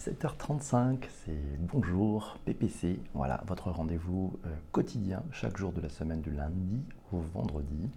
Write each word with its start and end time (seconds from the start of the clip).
7h35, 0.00 1.04
c'est 1.26 1.58
bonjour 1.58 2.38
PPC, 2.46 2.98
voilà 3.12 3.44
votre 3.46 3.70
rendez-vous 3.70 4.32
euh, 4.46 4.48
quotidien 4.72 5.22
chaque 5.30 5.58
jour 5.58 5.72
de 5.72 5.82
la 5.82 5.90
semaine 5.90 6.22
du 6.22 6.30
lundi 6.30 6.80
au 7.12 7.18
vendredi. 7.18 7.90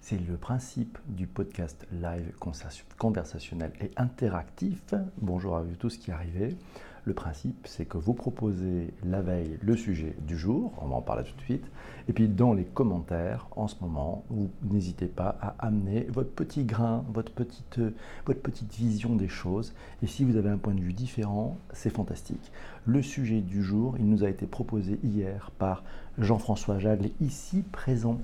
C'est 0.00 0.16
le 0.16 0.38
principe 0.38 0.96
du 1.06 1.26
podcast 1.26 1.86
live 1.92 2.32
conversationnel 2.96 3.72
et 3.82 3.90
interactif. 3.98 4.94
Bonjour 5.20 5.58
à 5.58 5.62
vous 5.62 5.76
tous 5.76 5.98
qui 5.98 6.10
arrivez. 6.10 6.56
Le 7.06 7.12
principe, 7.12 7.66
c'est 7.66 7.84
que 7.84 7.98
vous 7.98 8.14
proposez 8.14 8.94
la 9.04 9.20
veille 9.20 9.58
le 9.60 9.76
sujet 9.76 10.16
du 10.26 10.38
jour, 10.38 10.72
on 10.80 10.86
va 10.86 10.96
en 10.96 11.02
parler 11.02 11.24
tout 11.24 11.36
de 11.36 11.42
suite, 11.42 11.66
et 12.08 12.14
puis 12.14 12.28
dans 12.28 12.54
les 12.54 12.64
commentaires, 12.64 13.46
en 13.56 13.68
ce 13.68 13.76
moment, 13.82 14.24
vous 14.30 14.48
n'hésitez 14.62 15.06
pas 15.06 15.36
à 15.42 15.54
amener 15.58 16.06
votre 16.10 16.30
petit 16.30 16.64
grain, 16.64 17.04
votre 17.12 17.30
petite, 17.30 17.78
votre 18.24 18.40
petite 18.40 18.72
vision 18.74 19.16
des 19.16 19.28
choses, 19.28 19.74
et 20.02 20.06
si 20.06 20.24
vous 20.24 20.36
avez 20.36 20.48
un 20.48 20.56
point 20.56 20.72
de 20.72 20.80
vue 20.80 20.94
différent, 20.94 21.58
c'est 21.74 21.90
fantastique. 21.90 22.50
Le 22.86 23.02
sujet 23.02 23.42
du 23.42 23.62
jour, 23.62 23.96
il 23.98 24.08
nous 24.08 24.24
a 24.24 24.30
été 24.30 24.46
proposé 24.46 24.98
hier 25.04 25.50
par 25.58 25.84
Jean-François 26.16 26.78
Jagle, 26.78 27.10
ici 27.20 27.64
présent. 27.70 28.18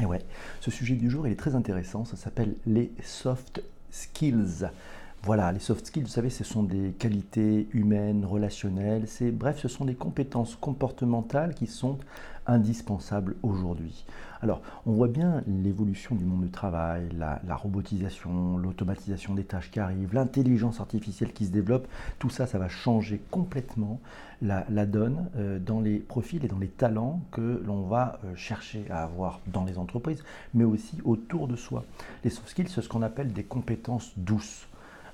Et 0.00 0.06
ouais, 0.06 0.24
ce 0.60 0.72
sujet 0.72 0.96
du 0.96 1.08
jour, 1.08 1.28
il 1.28 1.32
est 1.32 1.36
très 1.36 1.54
intéressant, 1.54 2.04
ça 2.04 2.16
s'appelle 2.16 2.56
les 2.66 2.90
soft 3.02 3.62
skills. 3.90 4.66
Voilà, 5.24 5.50
les 5.50 5.58
soft 5.58 5.84
skills, 5.84 6.04
vous 6.04 6.08
savez, 6.08 6.30
ce 6.30 6.44
sont 6.44 6.62
des 6.62 6.92
qualités 6.92 7.68
humaines, 7.72 8.24
relationnelles, 8.24 9.08
c'est 9.08 9.32
bref, 9.32 9.58
ce 9.58 9.68
sont 9.68 9.84
des 9.84 9.96
compétences 9.96 10.56
comportementales 10.56 11.54
qui 11.54 11.66
sont 11.66 11.98
indispensables 12.46 13.34
aujourd'hui. 13.42 14.04
Alors, 14.40 14.62
on 14.86 14.92
voit 14.92 15.08
bien 15.08 15.42
l'évolution 15.48 16.14
du 16.14 16.24
monde 16.24 16.44
du 16.44 16.50
travail, 16.50 17.08
la, 17.18 17.40
robotisation, 17.56 18.56
l'automatisation 18.56 19.34
des 19.34 19.42
tâches 19.42 19.72
qui 19.72 19.80
arrivent, 19.80 20.14
l'intelligence 20.14 20.80
artificielle 20.80 21.32
qui 21.32 21.46
se 21.46 21.50
développe, 21.50 21.88
tout 22.20 22.30
ça, 22.30 22.46
ça 22.46 22.58
va 22.58 22.68
changer 22.68 23.20
complètement 23.32 24.00
la, 24.40 24.62
donne 24.86 25.28
euh, 25.36 25.58
dans 25.58 25.80
les 25.80 25.98
profils 25.98 26.44
et 26.44 26.48
dans 26.48 26.60
les 26.60 26.68
talents 26.68 27.20
que 27.32 27.60
l'on 27.66 27.82
va 27.82 28.20
euh, 28.24 28.36
chercher 28.36 28.84
à 28.88 29.02
avoir 29.02 29.40
dans 29.48 29.64
les 29.64 29.76
entreprises, 29.76 30.22
mais 30.54 30.64
aussi 30.64 30.98
autour 31.04 31.48
de 31.48 31.56
soi. 31.56 31.84
Les 32.22 32.30
soft 32.30 32.48
skills, 32.48 32.68
c'est 32.68 32.82
ce 32.82 32.88
qu'on 32.88 33.02
appelle 33.02 33.32
des 33.32 33.42
compétences 33.42 34.12
douces. 34.16 34.67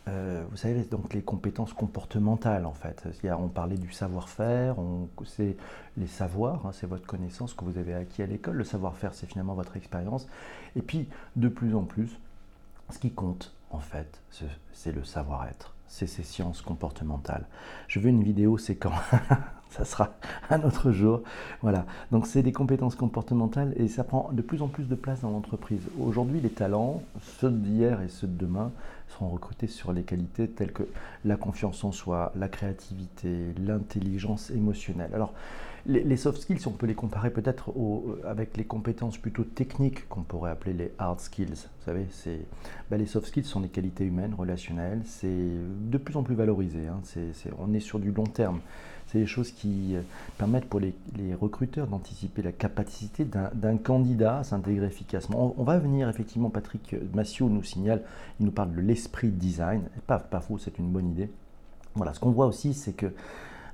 Euh, 0.06 0.44
vous 0.50 0.56
savez, 0.56 0.82
donc 0.82 1.14
les 1.14 1.22
compétences 1.22 1.72
comportementales 1.72 2.66
en 2.66 2.74
fait. 2.74 3.04
On 3.38 3.48
parlait 3.48 3.78
du 3.78 3.90
savoir-faire, 3.90 4.76
c'est 5.24 5.56
les 5.96 6.06
savoirs, 6.06 6.66
hein, 6.66 6.70
c'est 6.72 6.86
votre 6.86 7.06
connaissance 7.06 7.54
que 7.54 7.64
vous 7.64 7.78
avez 7.78 7.94
acquis 7.94 8.22
à 8.22 8.26
l'école. 8.26 8.56
Le 8.56 8.64
savoir-faire, 8.64 9.14
c'est 9.14 9.26
finalement 9.26 9.54
votre 9.54 9.76
expérience. 9.76 10.26
Et 10.76 10.82
puis, 10.82 11.08
de 11.36 11.48
plus 11.48 11.74
en 11.74 11.84
plus, 11.84 12.18
ce 12.90 12.98
qui 12.98 13.12
compte 13.12 13.54
en 13.70 13.80
fait, 13.80 14.20
c'est 14.72 14.92
le 14.92 15.04
savoir-être. 15.04 15.74
C'est 15.88 16.06
ces 16.06 16.22
sciences 16.22 16.60
comportementales. 16.60 17.46
Je 17.88 17.98
veux 17.98 18.08
une 18.08 18.22
vidéo, 18.22 18.58
c'est 18.58 18.76
quand 18.76 18.92
ça 19.70 19.84
sera 19.84 20.10
un 20.50 20.62
autre 20.62 20.92
jour. 20.92 21.22
Voilà. 21.62 21.86
Donc 22.12 22.26
c'est 22.26 22.42
des 22.42 22.52
compétences 22.52 22.94
comportementales 22.94 23.72
et 23.76 23.88
ça 23.88 24.04
prend 24.04 24.30
de 24.32 24.42
plus 24.42 24.62
en 24.62 24.68
plus 24.68 24.84
de 24.84 24.94
place 24.94 25.20
dans 25.20 25.30
l'entreprise. 25.30 25.82
Aujourd'hui, 26.00 26.40
les 26.40 26.50
talents, 26.50 27.02
ceux 27.40 27.50
d'hier 27.50 28.00
et 28.02 28.08
ceux 28.08 28.26
de 28.26 28.36
demain, 28.36 28.70
seront 29.08 29.28
recrutés 29.28 29.66
sur 29.66 29.92
les 29.92 30.02
qualités 30.02 30.48
telles 30.48 30.72
que 30.72 30.84
la 31.24 31.36
confiance 31.36 31.84
en 31.84 31.92
soi, 31.92 32.32
la 32.34 32.48
créativité, 32.48 33.54
l'intelligence 33.64 34.50
émotionnelle. 34.50 35.10
Alors, 35.14 35.32
les, 35.86 36.16
soft 36.16 36.40
skills, 36.40 36.66
on 36.66 36.70
peut 36.70 36.86
les 36.86 36.94
comparer 36.94 37.30
peut-être 37.30 37.74
avec 38.24 38.56
les 38.56 38.64
compétences 38.64 39.18
plutôt 39.18 39.44
techniques 39.44 40.08
qu'on 40.08 40.22
pourrait 40.22 40.50
appeler 40.50 40.72
les 40.72 40.92
hard 40.98 41.20
skills. 41.20 41.52
Vous 41.52 41.84
savez, 41.84 42.06
ben, 42.90 42.96
les 42.96 43.04
soft 43.04 43.26
skills 43.26 43.44
sont 43.44 43.60
des 43.60 43.68
qualités 43.68 44.04
humaines, 44.04 44.34
relationnelles. 44.34 45.02
C'est 45.04 45.28
de 45.28 45.98
plus 45.98 46.16
en 46.16 46.22
plus 46.22 46.34
valorisé. 46.34 46.88
Hein. 46.88 47.02
on 47.58 47.74
est 47.74 47.80
sur 47.80 47.98
du 47.98 48.12
long 48.12 48.24
terme. 48.24 48.60
C'est 49.08 49.18
des 49.18 49.26
choses 49.26 49.52
qui 49.52 49.94
euh, 49.94 50.00
permettent 50.38 50.68
pour 50.68 50.80
les, 50.80 50.94
recruteurs 51.40 51.86
d'anticiper 51.86 52.42
la 52.42 52.52
capacité 52.52 53.24
d'un 53.24 53.76
candidat 53.76 54.38
à 54.38 54.44
s'intégrer 54.44 54.86
efficacement. 54.86 55.54
On, 55.56 55.64
va 55.64 55.78
venir 55.78 56.08
effectivement, 56.08 56.50
Patrick 56.50 56.96
Massiot 57.14 57.48
nous 57.48 57.62
signale, 57.62 58.02
il 58.40 58.46
nous 58.46 58.52
parle 58.52 58.74
de 58.74 58.80
l'esprit 58.80 59.28
design. 59.28 59.82
pas, 60.06 60.18
pas 60.18 60.40
faux, 60.40 60.58
c'est 60.58 60.78
une 60.78 60.90
bonne 60.90 61.10
idée. 61.10 61.30
Voilà, 61.94 62.12
ce 62.14 62.20
qu'on 62.20 62.30
voit 62.30 62.46
aussi, 62.46 62.74
c'est 62.74 62.92
que 62.92 63.12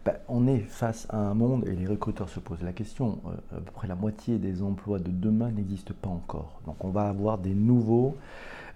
ben, 0.05 0.15
on 0.29 0.47
est 0.47 0.61
face 0.61 1.07
à 1.11 1.19
un 1.19 1.35
monde, 1.35 1.67
et 1.69 1.73
les 1.73 1.87
recruteurs 1.87 2.31
se 2.31 2.41
posent 2.41 2.63
la 2.63 2.73
question, 2.73 3.19
euh, 3.27 3.59
à 3.59 3.61
peu 3.61 3.71
près 3.71 3.87
la 3.87 3.95
moitié 3.95 4.39
des 4.39 4.63
emplois 4.63 4.99
de 4.99 5.11
demain 5.11 5.51
n'existent 5.51 5.93
pas 6.01 6.09
encore. 6.09 6.61
Donc 6.65 6.83
on 6.85 6.89
va 6.89 7.09
avoir 7.09 7.37
des 7.37 7.53
nouveaux, 7.55 8.17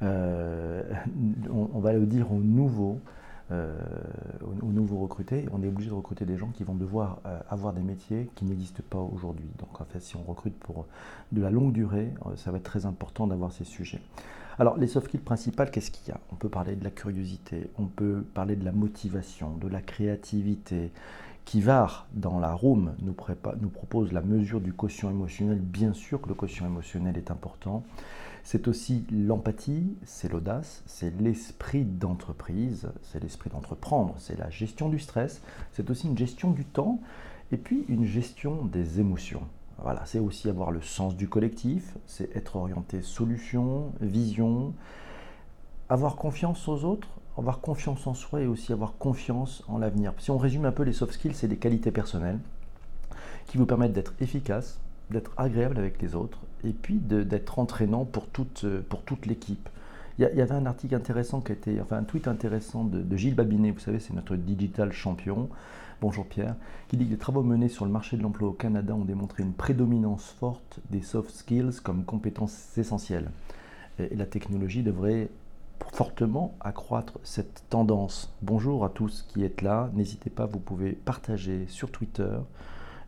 euh, 0.02 0.82
on, 1.50 1.78
va 1.78 1.94
le 1.94 2.04
dire 2.04 2.30
aux 2.30 2.40
nouveaux, 2.40 3.00
euh, 3.50 3.76
aux, 4.62 4.72
nouveaux 4.72 4.98
recrutés, 4.98 5.46
on 5.52 5.62
est 5.62 5.68
obligé 5.68 5.90
de 5.90 5.94
recruter 5.94 6.24
des 6.24 6.38
gens 6.38 6.48
qui 6.48 6.64
vont 6.64 6.74
devoir 6.74 7.20
euh, 7.26 7.38
avoir 7.50 7.74
des 7.74 7.82
métiers 7.82 8.30
qui 8.34 8.46
n'existent 8.46 8.82
pas 8.88 8.98
aujourd'hui. 8.98 9.46
Donc 9.58 9.80
en 9.80 9.84
fait, 9.84 10.00
si 10.00 10.16
on 10.16 10.22
recrute 10.22 10.58
pour 10.60 10.86
de 11.32 11.42
la 11.42 11.50
longue 11.50 11.72
durée, 11.72 12.12
euh, 12.26 12.36
ça 12.36 12.50
va 12.50 12.56
être 12.56 12.64
très 12.64 12.86
important 12.86 13.26
d'avoir 13.26 13.52
ces 13.52 13.64
sujets. 13.64 14.00
Alors 14.58 14.78
les 14.78 14.86
soft 14.86 15.08
skills 15.08 15.20
principales, 15.20 15.70
qu'est-ce 15.70 15.90
qu'il 15.90 16.08
y 16.08 16.12
a? 16.12 16.20
On 16.32 16.36
peut 16.36 16.48
parler 16.48 16.74
de 16.74 16.84
la 16.84 16.90
curiosité, 16.90 17.70
on 17.78 17.86
peut 17.86 18.24
parler 18.34 18.56
de 18.56 18.64
la 18.64 18.72
motivation, 18.72 19.56
de 19.56 19.68
la 19.68 19.82
créativité. 19.82 20.90
Kivar, 21.44 22.06
dans 22.14 22.38
la 22.38 22.54
room, 22.54 22.94
nous, 23.02 23.14
nous 23.60 23.68
propose 23.68 24.12
la 24.12 24.22
mesure 24.22 24.62
du 24.62 24.72
quotient 24.72 25.10
émotionnel. 25.10 25.58
Bien 25.58 25.92
sûr 25.92 26.22
que 26.22 26.28
le 26.28 26.34
quotient 26.34 26.64
émotionnel 26.64 27.18
est 27.18 27.30
important. 27.30 27.84
C'est 28.44 28.68
aussi 28.68 29.06
l'empathie, 29.10 29.96
c'est 30.04 30.30
l'audace, 30.30 30.82
c'est 30.84 31.18
l'esprit 31.18 31.84
d'entreprise, 31.84 32.90
c'est 33.02 33.22
l'esprit 33.22 33.48
d'entreprendre, 33.48 34.14
c'est 34.18 34.38
la 34.38 34.50
gestion 34.50 34.90
du 34.90 34.98
stress, 34.98 35.40
c'est 35.72 35.88
aussi 35.88 36.08
une 36.08 36.18
gestion 36.18 36.50
du 36.50 36.66
temps 36.66 37.00
et 37.52 37.56
puis 37.56 37.86
une 37.88 38.04
gestion 38.04 38.66
des 38.66 39.00
émotions. 39.00 39.40
Voilà, 39.78 40.04
c'est 40.04 40.18
aussi 40.18 40.50
avoir 40.50 40.72
le 40.72 40.82
sens 40.82 41.16
du 41.16 41.26
collectif, 41.26 41.96
c'est 42.06 42.36
être 42.36 42.56
orienté 42.56 43.00
solution, 43.00 43.92
vision, 44.02 44.74
avoir 45.88 46.16
confiance 46.16 46.68
aux 46.68 46.84
autres, 46.84 47.08
avoir 47.38 47.60
confiance 47.60 48.06
en 48.06 48.12
soi 48.12 48.42
et 48.42 48.46
aussi 48.46 48.74
avoir 48.74 48.98
confiance 48.98 49.64
en 49.68 49.78
l'avenir. 49.78 50.12
Si 50.18 50.30
on 50.30 50.38
résume 50.38 50.66
un 50.66 50.72
peu 50.72 50.82
les 50.82 50.92
soft 50.92 51.14
skills, 51.14 51.34
c'est 51.34 51.48
des 51.48 51.56
qualités 51.56 51.90
personnelles 51.90 52.38
qui 53.46 53.56
vous 53.56 53.66
permettent 53.66 53.94
d'être 53.94 54.12
efficace, 54.20 54.80
d'être 55.10 55.32
agréable 55.36 55.78
avec 55.78 56.00
les 56.00 56.14
autres 56.14 56.40
et 56.64 56.72
puis 56.72 56.96
d'être 56.96 57.58
entraînant 57.58 58.04
pour 58.04 58.26
toute, 58.26 58.66
pour 58.88 59.02
toute 59.02 59.26
l'équipe. 59.26 59.68
Il 60.18 60.30
y, 60.32 60.40
avait 60.40 60.54
un 60.54 60.66
article 60.66 60.94
intéressant 60.94 61.40
qui 61.40 61.50
été, 61.50 61.80
enfin 61.80 61.96
un 61.96 62.04
tweet 62.04 62.28
intéressant 62.28 62.84
de, 62.84 63.16
Gilles 63.16 63.34
Babinet, 63.34 63.72
vous 63.72 63.80
savez, 63.80 63.98
c'est 63.98 64.14
notre 64.14 64.36
digital 64.36 64.92
champion. 64.92 65.48
Bonjour 66.00 66.24
Pierre, 66.24 66.54
qui 66.86 66.96
dit 66.96 67.06
que 67.06 67.10
les 67.10 67.18
travaux 67.18 67.42
menés 67.42 67.68
sur 67.68 67.84
le 67.84 67.90
marché 67.90 68.16
de 68.16 68.22
l'emploi 68.22 68.48
au 68.48 68.52
Canada 68.52 68.94
ont 68.94 69.04
démontré 69.04 69.42
une 69.42 69.52
prédominance 69.52 70.30
forte 70.38 70.78
des 70.90 71.02
soft 71.02 71.30
skills 71.30 71.80
comme 71.82 72.04
compétences 72.04 72.78
essentielles. 72.78 73.28
Et, 73.98 74.14
la 74.14 74.26
technologie 74.26 74.84
devrait 74.84 75.30
fortement 75.92 76.54
accroître 76.60 77.18
cette 77.24 77.64
tendance. 77.68 78.32
Bonjour 78.40 78.84
à 78.84 78.90
tous 78.90 79.26
qui 79.28 79.42
êtes 79.42 79.62
là, 79.62 79.90
n'hésitez 79.94 80.30
pas, 80.30 80.46
vous 80.46 80.60
pouvez 80.60 80.92
partager 80.92 81.66
sur 81.66 81.90
Twitter, 81.90 82.36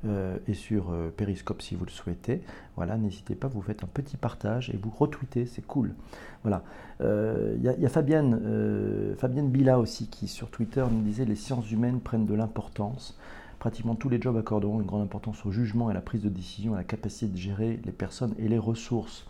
euh, 0.04 0.36
et 0.46 0.54
sur 0.54 0.90
euh, 0.90 1.12
Periscope 1.16 1.62
si 1.62 1.74
vous 1.74 1.84
le 1.84 1.90
souhaitez. 1.90 2.42
Voilà, 2.76 2.96
n'hésitez 2.96 3.34
pas, 3.34 3.48
vous 3.48 3.62
faites 3.62 3.82
un 3.82 3.88
petit 3.88 4.16
partage 4.16 4.70
et 4.70 4.76
vous 4.76 4.90
retweetez, 4.90 5.46
c'est 5.46 5.66
cool. 5.66 5.94
Voilà. 6.42 6.62
Il 7.00 7.06
euh, 7.06 7.56
y, 7.60 7.86
a 7.86 7.88
Fabienne, 7.88 9.14
Fabienne 9.18 9.50
Bila 9.50 9.78
aussi 9.78 10.08
qui 10.08 10.28
sur 10.28 10.50
Twitter 10.50 10.84
nous 10.90 11.02
disait 11.02 11.24
les 11.24 11.34
sciences 11.34 11.70
humaines 11.70 12.00
prennent 12.00 12.26
de 12.26 12.34
l'importance. 12.34 13.18
Pratiquement 13.58 13.94
tous 13.94 14.10
les 14.10 14.20
jobs 14.20 14.36
accorderont 14.36 14.80
une 14.80 14.86
grande 14.86 15.02
importance 15.02 15.44
au 15.46 15.50
jugement 15.50 15.88
et 15.88 15.92
à 15.92 15.94
la 15.94 16.02
prise 16.02 16.22
de 16.22 16.28
décision, 16.28 16.74
à 16.74 16.78
la 16.78 16.84
capacité 16.84 17.26
de 17.26 17.36
gérer 17.36 17.80
les 17.84 17.92
personnes 17.92 18.34
et 18.38 18.48
les 18.48 18.58
ressources. 18.58 19.26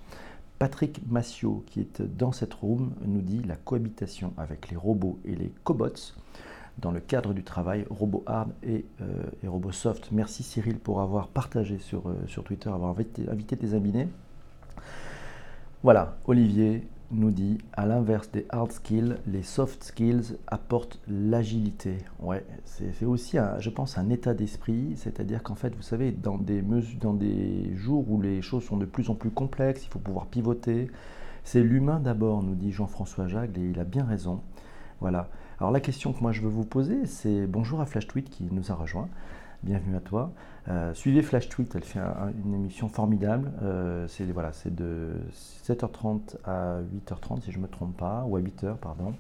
Patrick 0.59 1.01
Massiot, 1.09 1.65
qui 1.67 1.81
est 1.81 2.03
dans 2.03 2.33
cette 2.33 2.55
room, 2.55 2.93
nous 3.05 3.21
dit 3.21 3.43
la 3.43 3.57
cohabitation 3.57 4.33
avec 4.39 4.71
les 4.71 4.77
robots 4.77 5.19
et 5.25 5.35
les 5.37 5.53
cobots 5.65 6.15
dans 6.79 6.91
le 6.91 7.01
cadre 7.01 7.33
du 7.33 7.43
travail 7.43 7.87
RoboHard 7.91 8.51
et, 8.63 8.85
euh, 9.01 9.05
et 9.43 9.49
RoboSoft. 9.49 10.11
Merci 10.13 10.43
Cyril 10.43 10.79
pour 10.79 11.01
avoir 11.01 11.29
partagé 11.29 11.79
sur, 11.79 12.09
euh, 12.09 12.15
sur 12.27 12.45
Twitter, 12.45 12.69
avoir 12.69 12.91
invité, 12.91 13.29
invité 13.29 13.57
tes 13.57 13.75
amis. 13.75 14.07
Voilà, 15.83 16.17
Olivier 16.27 16.87
nous 17.13 17.31
dit, 17.31 17.59
à 17.73 17.87
l'inverse 17.87 18.31
des 18.33 18.47
hard 18.49 18.73
skills, 18.73 19.17
les 19.27 19.43
soft 19.43 19.85
skills 19.85 20.37
apportent 20.47 20.99
l'agilité. 21.09 21.99
Ouais, 22.21 22.45
c'est 22.65 23.05
aussi, 23.05 23.37
je 23.61 23.71
pense, 23.71 23.97
un 23.97 24.09
état 24.11 24.35
d'esprit, 24.35 24.95
c'est-à-dire 24.97 25.43
qu'en 25.43 25.55
fait, 25.55 25.75
vous 25.77 25.83
savez, 25.83 26.11
dans 26.11 26.37
des, 26.37 26.63
dans 27.01 27.15
des 27.15 27.75
jours 27.77 28.11
où 28.11 28.21
les 28.21 28.43
choses 28.43 28.65
sont 28.65 28.77
de 28.77 28.87
plus 28.87 29.09
en 29.09 29.15
plus 29.15 29.31
complexes, 29.31 29.85
il 29.85 29.89
faut 29.89 30.01
pouvoir 30.01 30.27
pivoter. 30.27 30.91
C'est 31.45 31.63
l'humain 31.63 32.01
d'abord, 32.01 32.43
nous 32.43 32.57
dit 32.57 32.73
Jean-François 32.73 33.29
Jagle, 33.29 33.61
et 33.61 33.71
il 33.71 33.79
a 33.79 33.85
bien 33.85 34.05
raison. 34.05 34.41
Voilà. 35.01 35.29
Alors 35.59 35.73
la 35.73 35.81
question 35.81 36.13
que 36.13 36.21
moi 36.21 36.33
je 36.33 36.43
veux 36.43 36.51
vous 36.51 36.67
poser, 36.67 37.07
c'est 37.07 37.47
bonjour 37.47 37.81
à 37.81 37.87
Flash 37.87 38.07
Tweet 38.07 38.29
qui 38.29 38.47
nous 38.51 38.71
a 38.71 38.75
rejoint. 38.75 39.09
Bienvenue 39.63 39.97
à 39.97 40.01
toi. 40.01 40.33
Euh, 40.69 40.93
suivez 40.93 41.23
Flash 41.23 41.49
Tweet, 41.49 41.75
elle 41.75 41.83
fait 41.83 42.01
une 42.45 42.53
émission 42.53 42.91
formidable. 42.91 43.51
Euh, 43.63 44.07
c'est 44.07 44.25
voilà, 44.25 44.53
c'est 44.53 44.75
de 44.75 45.15
7h30 45.65 46.37
à 46.45 46.81
8h30 46.83 47.41
si 47.41 47.53
je 47.53 47.57
ne 47.57 47.63
me 47.63 47.69
trompe 47.69 47.97
pas, 47.97 48.25
ou 48.27 48.37
à 48.37 48.41
8h 48.41 48.77
pardon. 48.77 49.15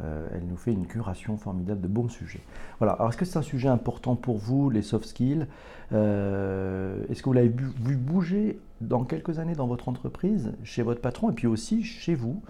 Euh, 0.00 0.28
elle 0.32 0.46
nous 0.46 0.56
fait 0.56 0.72
une 0.72 0.86
curation 0.86 1.36
formidable 1.36 1.80
de 1.80 1.88
bons 1.88 2.08
sujets. 2.08 2.40
Voilà. 2.78 2.92
Alors, 2.92 3.08
est-ce 3.08 3.18
que 3.18 3.24
c'est 3.24 3.38
un 3.38 3.42
sujet 3.42 3.68
important 3.68 4.14
pour 4.14 4.38
vous, 4.38 4.70
les 4.70 4.82
soft 4.82 5.06
skills? 5.06 5.46
Est-ce 5.90 7.18
que 7.20 7.24
vous 7.24 7.32
l'avez 7.32 7.48
vu 7.48 7.96
bouger 7.96 8.60
dans 8.80 9.02
quelques 9.02 9.40
années 9.40 9.56
dans 9.56 9.66
votre 9.66 9.88
entreprise, 9.88 10.52
chez 10.62 10.82
votre 10.82 11.00
patron, 11.00 11.30
et 11.30 11.34
puis 11.34 11.48
aussi 11.48 11.82
chez 11.82 12.14
vous? 12.14 12.40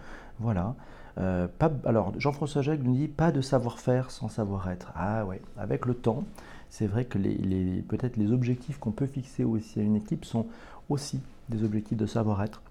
Voilà. 0.40 0.76
Euh, 1.19 1.49
alors, 1.85 2.12
Jean-François 2.19 2.62
Jacques 2.62 2.83
nous 2.83 2.95
dit 2.95 3.09
pas 3.09 3.33
de 3.33 3.41
savoir-faire 3.41 4.11
sans 4.11 4.29
savoir-être. 4.29 4.93
Ah 4.95 5.25
ouais, 5.27 5.41
avec 5.57 5.87
le 5.87 5.95
temps, 5.95 6.25
c'est 6.71 6.87
vrai 6.87 7.05
que 7.05 7.19
peut-être 7.83 8.17
les 8.17 8.33
objectifs 8.33 8.79
qu'on 8.79 8.93
peut 8.93 9.07
fixer 9.07 9.45
aussi 9.45 9.81
à 9.81 9.83
une 9.83 9.97
équipe 9.97 10.25
sont 10.25 10.47
aussi 10.89 11.21
des 11.49 11.65
objectifs 11.65 11.99
de 11.99 12.07
savoir-être. 12.07 12.62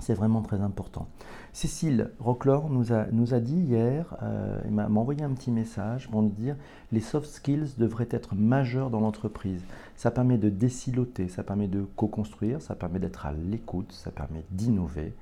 C'est 0.00 0.14
vraiment 0.14 0.42
très 0.42 0.60
important. 0.60 1.08
Cécile 1.52 2.10
Rocklor 2.20 2.70
nous 2.70 2.92
a, 2.92 3.06
nous 3.10 3.34
a 3.34 3.40
dit 3.40 3.56
hier, 3.56 4.16
euh, 4.22 4.60
il 4.64 4.70
m'a 4.72 4.86
envoyé 4.86 5.24
un 5.24 5.30
petit 5.30 5.50
message 5.50 6.08
pour 6.08 6.22
nous 6.22 6.28
dire 6.28 6.54
les 6.92 7.00
soft 7.00 7.28
skills 7.28 7.70
devraient 7.78 8.08
être 8.10 8.36
majeurs 8.36 8.90
dans 8.90 9.00
l'entreprise. 9.00 9.62
Ça 9.96 10.12
permet 10.12 10.38
de 10.38 10.50
déciloter, 10.50 11.28
ça 11.28 11.42
permet 11.42 11.66
de 11.66 11.84
co-construire, 11.96 12.62
ça 12.62 12.76
permet 12.76 13.00
d'être 13.00 13.26
à 13.26 13.32
l'écoute, 13.32 13.90
ça 13.92 14.12
permet 14.12 14.44
d'innover. 14.52 15.14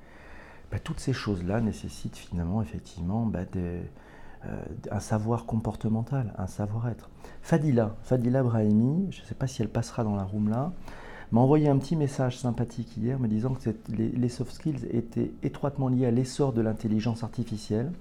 Bah, 0.71 0.79
toutes 0.79 0.99
ces 0.99 1.13
choses-là 1.13 1.61
nécessitent 1.61 2.17
finalement 2.17 2.61
effectivement 2.61 3.25
bah, 3.25 3.39
euh, 3.55 3.81
un 4.91 4.99
savoir 4.99 5.45
comportemental, 5.45 6.33
un 6.37 6.47
savoir-être. 6.47 7.09
Fadila, 7.41 7.95
Fadila 8.03 8.43
Brahimi, 8.43 9.07
je 9.11 9.21
ne 9.21 9.25
sais 9.25 9.35
pas 9.35 9.47
si 9.47 9.61
elle 9.61 9.69
passera 9.69 10.03
dans 10.03 10.15
la 10.15 10.23
room 10.23 10.49
là, 10.49 10.73
m'a 11.31 11.41
envoyé 11.41 11.69
un 11.69 11.77
petit 11.77 11.95
message 11.95 12.37
sympathique 12.37 12.95
hier 12.97 13.19
me 13.19 13.27
disant 13.27 13.53
que 13.53 13.69
les, 13.89 14.29
soft 14.29 14.51
skills 14.51 14.87
étaient 14.91 15.31
étroitement 15.43 15.87
liés 15.87 16.05
à 16.05 16.11
l'essor 16.11 16.53
de 16.53 16.61
l'intelligence 16.61 17.23
artificielle. 17.23 17.91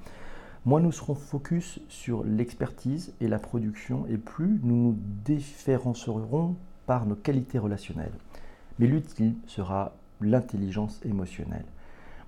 Moins 0.64 0.80
nous 0.80 0.92
serons 0.92 1.14
focus 1.14 1.80
sur 1.88 2.24
l'expertise 2.24 3.14
et 3.20 3.28
la 3.28 3.38
production 3.38 4.04
et 4.08 4.16
plus 4.16 4.60
nous 4.62 4.76
nous 4.76 4.96
différencierons 5.24 6.56
par 6.86 7.06
nos 7.06 7.14
qualités 7.14 7.58
relationnelles. 7.58 8.12
Mais 8.78 8.86
l'utile 8.86 9.34
sera 9.46 9.92
l'intelligence 10.20 11.00
émotionnelle. 11.04 11.64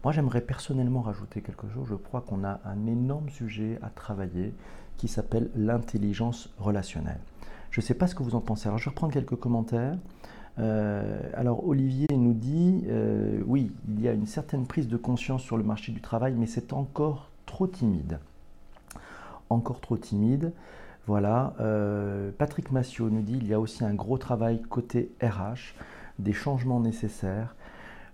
Moi, 0.05 0.12
j'aimerais 0.12 0.41
personnellement 0.41 1.03
rajouter 1.03 1.41
quelque 1.41 1.69
chose. 1.75 1.87
Je 1.89 1.95
crois 1.95 2.21
qu'on 2.21 2.45
a 2.45 2.61
un 2.65 2.87
énorme 2.87 3.29
sujet 3.31 3.79
à 3.83 3.91
travailler 3.91 4.55
qui 4.97 5.09
s'appelle 5.09 5.50
l'intelligence 5.56 6.50
relationnelle. 6.59 7.21
Je 7.71 7.81
ne 7.81 7.85
sais 7.85 7.95
pas 7.95 8.06
ce 8.06 8.15
que 8.15 8.23
vous 8.23 8.35
en 8.35 8.41
pensez. 8.41 8.69
Alors, 8.69 8.79
je 8.79 8.85
vais 8.85 8.91
reprendre 8.91 9.12
quelques 9.12 9.37
commentaires. 9.37 9.97
Euh, 10.59 11.21
alors 11.35 11.67
Olivier 11.69 12.09
nous 12.11 12.33
dit, 12.33 12.85
euh, 12.89 13.41
oui, 13.47 13.73
il 13.89 14.00
y 14.00 14.09
a 14.09 14.12
une 14.12 14.27
certaine 14.27 14.67
prise 14.67 14.89
de 14.89 14.97
conscience 14.97 15.43
sur 15.43 15.56
le 15.56 15.62
marché 15.62 15.93
du 15.93 16.01
travail, 16.01 16.35
mais 16.37 16.47
c'est 16.47 16.73
encore 16.73 17.31
trop 17.47 17.67
timide. 17.67 18.19
Encore 19.51 19.81
trop 19.81 19.97
timide. 19.97 20.53
Voilà. 21.06 21.55
Euh, 21.61 22.31
Patrick 22.37 22.71
Massiot 22.73 23.09
nous 23.09 23.23
dit, 23.23 23.39
il 23.41 23.47
y 23.47 23.55
a 23.55 23.61
aussi 23.61 23.85
un 23.85 23.94
gros 23.94 24.19
travail 24.19 24.61
côté 24.62 25.11
RH, 25.23 25.75
des 26.19 26.33
changements 26.33 26.81
nécessaires. 26.81 27.55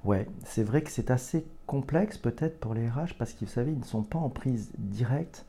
Ouais, 0.05 0.29
c'est 0.45 0.63
vrai 0.65 0.83
que 0.83 0.91
c'est 0.91 1.11
assez 1.11 1.47
complexe 1.67 2.19
peut-être 2.19 2.61
pour 2.61 2.75
les 2.75 2.89
RH 2.89 3.15
parce 3.19 3.33
qu'ils, 3.33 3.49
ils 3.57 3.79
ne 3.79 3.85
sont 3.85 4.03
pas 4.03 4.19
en 4.19 4.29
prise 4.29 4.71
directe 4.79 5.47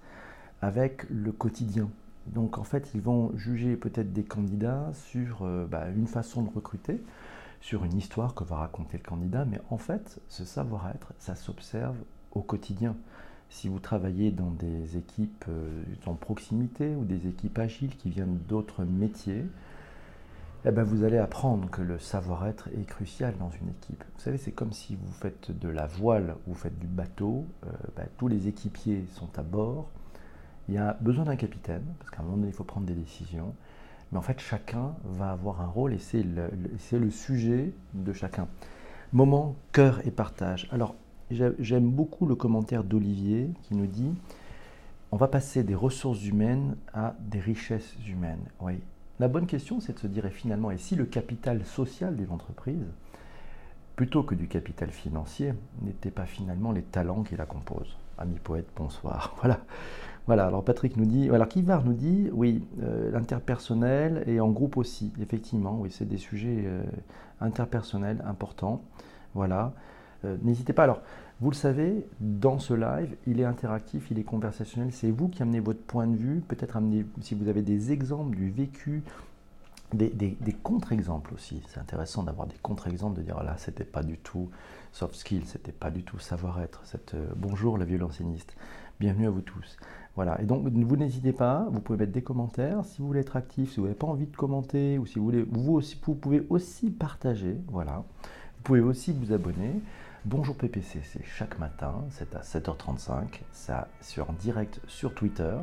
avec 0.62 1.06
le 1.10 1.32
quotidien. 1.34 1.90
Donc 2.28 2.58
en 2.58 2.64
fait, 2.64 2.90
ils 2.96 3.02
vont 3.02 3.32
juger 3.36 3.76
peut-être 3.76 4.14
des 4.14 4.24
candidats 4.24 4.92
sur 4.94 5.44
euh, 5.44 5.68
bah, 5.70 5.90
une 5.96 6.08
façon 6.08 6.42
de 6.42 6.50
recruter, 6.50 7.04
sur 7.60 7.84
une 7.84 7.98
histoire 7.98 8.34
que 8.34 8.46
va 8.46 8.56
raconter 8.58 8.98
le 8.98 9.04
candidat, 9.04 9.46
mais 9.46 9.60
en 9.70 9.78
fait, 9.78 10.20
ce 10.30 10.46
savoir-être, 10.46 11.14
ça 11.20 11.36
s'observe 11.36 11.98
au 12.32 12.42
quotidien. 12.42 12.96
Si 13.50 13.68
vous 13.68 13.80
travaillez 13.80 14.32
dans 14.32 14.52
des 14.52 14.98
équipes 14.98 15.46
euh, 15.50 15.84
en 16.06 16.16
proximité 16.16 16.96
ou 16.96 17.04
des 17.04 17.28
équipes 17.28 17.60
agiles 17.60 17.96
qui 17.98 18.10
viennent 18.10 18.40
d'autres 18.48 18.86
métiers, 18.86 19.46
eh 20.68 20.72
ben 20.72 20.84
vous 20.84 21.04
allez 21.04 21.20
apprendre 21.20 21.70
que 21.70 21.82
le 21.82 22.00
savoir-être 22.00 22.70
est 22.70 22.86
crucial 22.86 23.36
dans 23.38 23.52
une 23.52 23.70
équipe. 23.70 24.04
Vous 24.16 24.22
savez, 24.22 24.38
c'est 24.38 24.52
comme 24.52 24.72
si 24.72 24.96
vous 24.96 25.12
faites 25.12 25.52
de 25.52 25.70
la 25.70 25.86
voile 25.86 26.36
ou 26.48 26.54
vous 26.54 26.56
faites 26.56 26.80
du 26.80 26.88
bateau, 26.88 27.46
euh, 27.66 27.70
ben, 27.96 28.08
tous 28.18 28.28
les 28.28 28.48
équipiers 28.48 29.06
sont 29.14 29.30
à 29.38 29.44
bord, 29.44 29.90
il 30.68 30.74
y 30.74 30.78
a 30.80 30.98
besoin 31.02 31.26
d'un 31.26 31.36
capitaine, 31.36 31.84
parce 32.00 32.10
qu'à 32.10 32.22
un 32.22 32.24
moment 32.24 32.38
donné, 32.38 32.48
il 32.48 32.54
faut 32.54 32.64
prendre 32.64 32.88
des 32.88 32.96
décisions. 32.96 33.54
Mais 34.12 34.18
en 34.18 34.24
fait, 34.24 34.40
chacun 34.40 34.96
va 35.04 35.32
avoir 35.32 35.62
un 35.62 35.68
rôle 35.68 35.94
et 35.94 36.00
c'est 36.00 36.24
le, 36.24 36.50
le, 36.92 37.10
sujet 37.12 37.72
de 37.94 38.14
chacun. 38.14 38.48
Moment, 39.14 39.56
cœur 39.72 40.06
et 40.08 40.12
partage. 40.12 40.68
Alors, 40.72 40.96
j'aime 41.30 41.90
beaucoup 41.90 42.26
le 42.26 42.36
commentaire 42.36 42.84
d'Olivier 42.84 43.52
qui 43.64 43.76
nous 43.76 43.88
dit 43.88 44.14
on 45.12 45.18
va 45.18 45.28
passer 45.28 45.64
des 45.64 45.76
ressources 45.76 46.26
humaines 46.26 46.76
à 46.94 47.16
des 47.20 47.40
richesses 47.40 47.96
humaines. 48.08 48.44
Oui. 48.60 48.80
La 49.20 49.30
bonne 49.30 49.48
question, 49.48 49.80
c'est 49.80 49.94
de 49.94 50.00
se 50.00 50.08
dire, 50.08 50.26
et 50.26 50.32
finalement, 50.32 50.72
et 50.72 50.78
si 50.78 50.96
le 50.96 51.06
capital 51.06 51.64
social 51.64 52.18
d'une 52.18 52.32
entreprise, 52.32 52.86
plutôt 53.96 54.24
que 54.24 54.36
du 54.36 54.48
capital 54.48 54.92
financier, 54.92 55.54
n'était 55.82 56.12
pas 56.12 56.26
finalement 56.26 56.74
les 56.74 56.82
talents 56.84 57.24
qui 57.24 57.38
la 57.38 57.46
composent? 57.46 57.96
Ami 58.18 58.40
poète, 58.40 58.68
bonsoir. 58.76 59.36
Voilà. 59.42 59.60
Voilà, 60.28 60.48
alors 60.48 60.64
Patrick 60.64 60.98
nous 60.98 61.06
dit, 61.06 61.30
alors 61.30 61.48
Kivar 61.48 61.86
nous 61.86 61.94
dit, 61.94 62.30
oui, 62.34 62.68
euh, 62.82 63.12
l'interpersonnel 63.12 64.24
et 64.26 64.40
en 64.40 64.50
groupe 64.50 64.76
aussi, 64.76 65.14
effectivement, 65.22 65.78
oui, 65.80 65.92
c'est 65.92 66.08
des 66.08 66.18
sujets 66.18 66.64
euh, 66.66 66.82
interpersonnels 67.40 68.24
importants. 68.28 68.82
Voilà, 69.36 69.74
euh, 70.26 70.36
n'hésitez 70.42 70.74
pas. 70.74 70.84
Alors, 70.84 71.02
vous 71.42 71.50
le 71.50 71.56
savez, 71.56 72.08
dans 72.22 72.60
ce 72.60 72.74
live, 72.74 73.16
il 73.28 73.42
est 73.42 73.46
interactif, 73.46 74.10
il 74.10 74.20
est 74.20 74.24
conversationnel, 74.24 74.94
c'est 74.94 75.12
vous 75.12 75.28
qui 75.28 75.42
amenez 75.42 75.60
votre 75.60 75.82
point 75.82 76.08
de 76.08 76.16
vue, 76.16 76.42
peut-être 76.48 76.78
amener, 76.78 77.06
si 77.22 77.36
vous 77.36 77.50
avez 77.50 77.62
des 77.62 77.92
exemples 77.92 78.38
du 78.38 78.50
vécu, 78.50 79.04
des, 79.94 80.38
contre-exemples 80.64 81.34
aussi. 81.34 81.62
C'est 81.68 81.80
intéressant 81.80 82.24
d'avoir 82.24 82.48
des 82.48 82.56
contre-exemples, 82.62 83.18
de 83.18 83.24
dire 83.24 83.44
là, 83.44 83.56
c'était 83.58 83.84
pas 83.84 84.02
du 84.02 84.18
tout 84.18 84.50
soft 84.94 85.16
skill, 85.16 85.44
c'était 85.46 85.74
pas 85.74 85.92
du 85.92 86.04
tout 86.04 86.20
savoir-être. 86.20 86.82
Cette, 86.86 87.16
bonjour 87.36 87.78
la 87.78 87.86
violoncéniste, 87.86 88.56
bienvenue 89.00 89.28
à 89.28 89.30
vous 89.30 89.42
tous. 89.42 89.78
Voilà, 90.16 90.40
et 90.42 90.46
donc 90.46 90.66
vous 90.66 90.96
n'hésitez 90.96 91.34
pas, 91.34 91.68
vous 91.70 91.82
pouvez 91.82 92.00
mettre 92.00 92.14
des 92.14 92.24
commentaires. 92.24 92.86
Si 92.86 93.02
vous 93.02 93.08
voulez 93.08 93.20
être 93.20 93.36
actif, 93.36 93.74
si 93.74 93.82
vous 93.82 93.88
n'avez 93.88 93.98
pas 93.98 94.08
envie 94.08 94.28
de 94.28 94.36
commenter, 94.36 94.98
ou 94.98 95.06
si 95.06 95.20
vous 95.20 95.26
voulez, 95.26 95.46
vous, 95.50 95.74
aussi, 95.74 96.00
vous 96.02 96.16
pouvez 96.16 96.46
aussi 96.50 96.90
partager. 96.92 97.58
Voilà, 97.68 97.98
vous 97.98 98.64
pouvez 98.64 98.80
aussi 98.80 99.12
vous 99.12 99.34
abonner. 99.34 99.82
Bonjour 100.28 100.58
PPC, 100.58 101.02
c'est 101.04 101.24
chaque 101.24 101.60
matin, 101.60 102.04
c'est 102.10 102.36
à 102.36 102.40
7h35, 102.40 103.42
ça 103.52 103.88
sur 104.02 104.34
direct 104.34 104.82
sur 104.88 105.14
Twitter, 105.14 105.54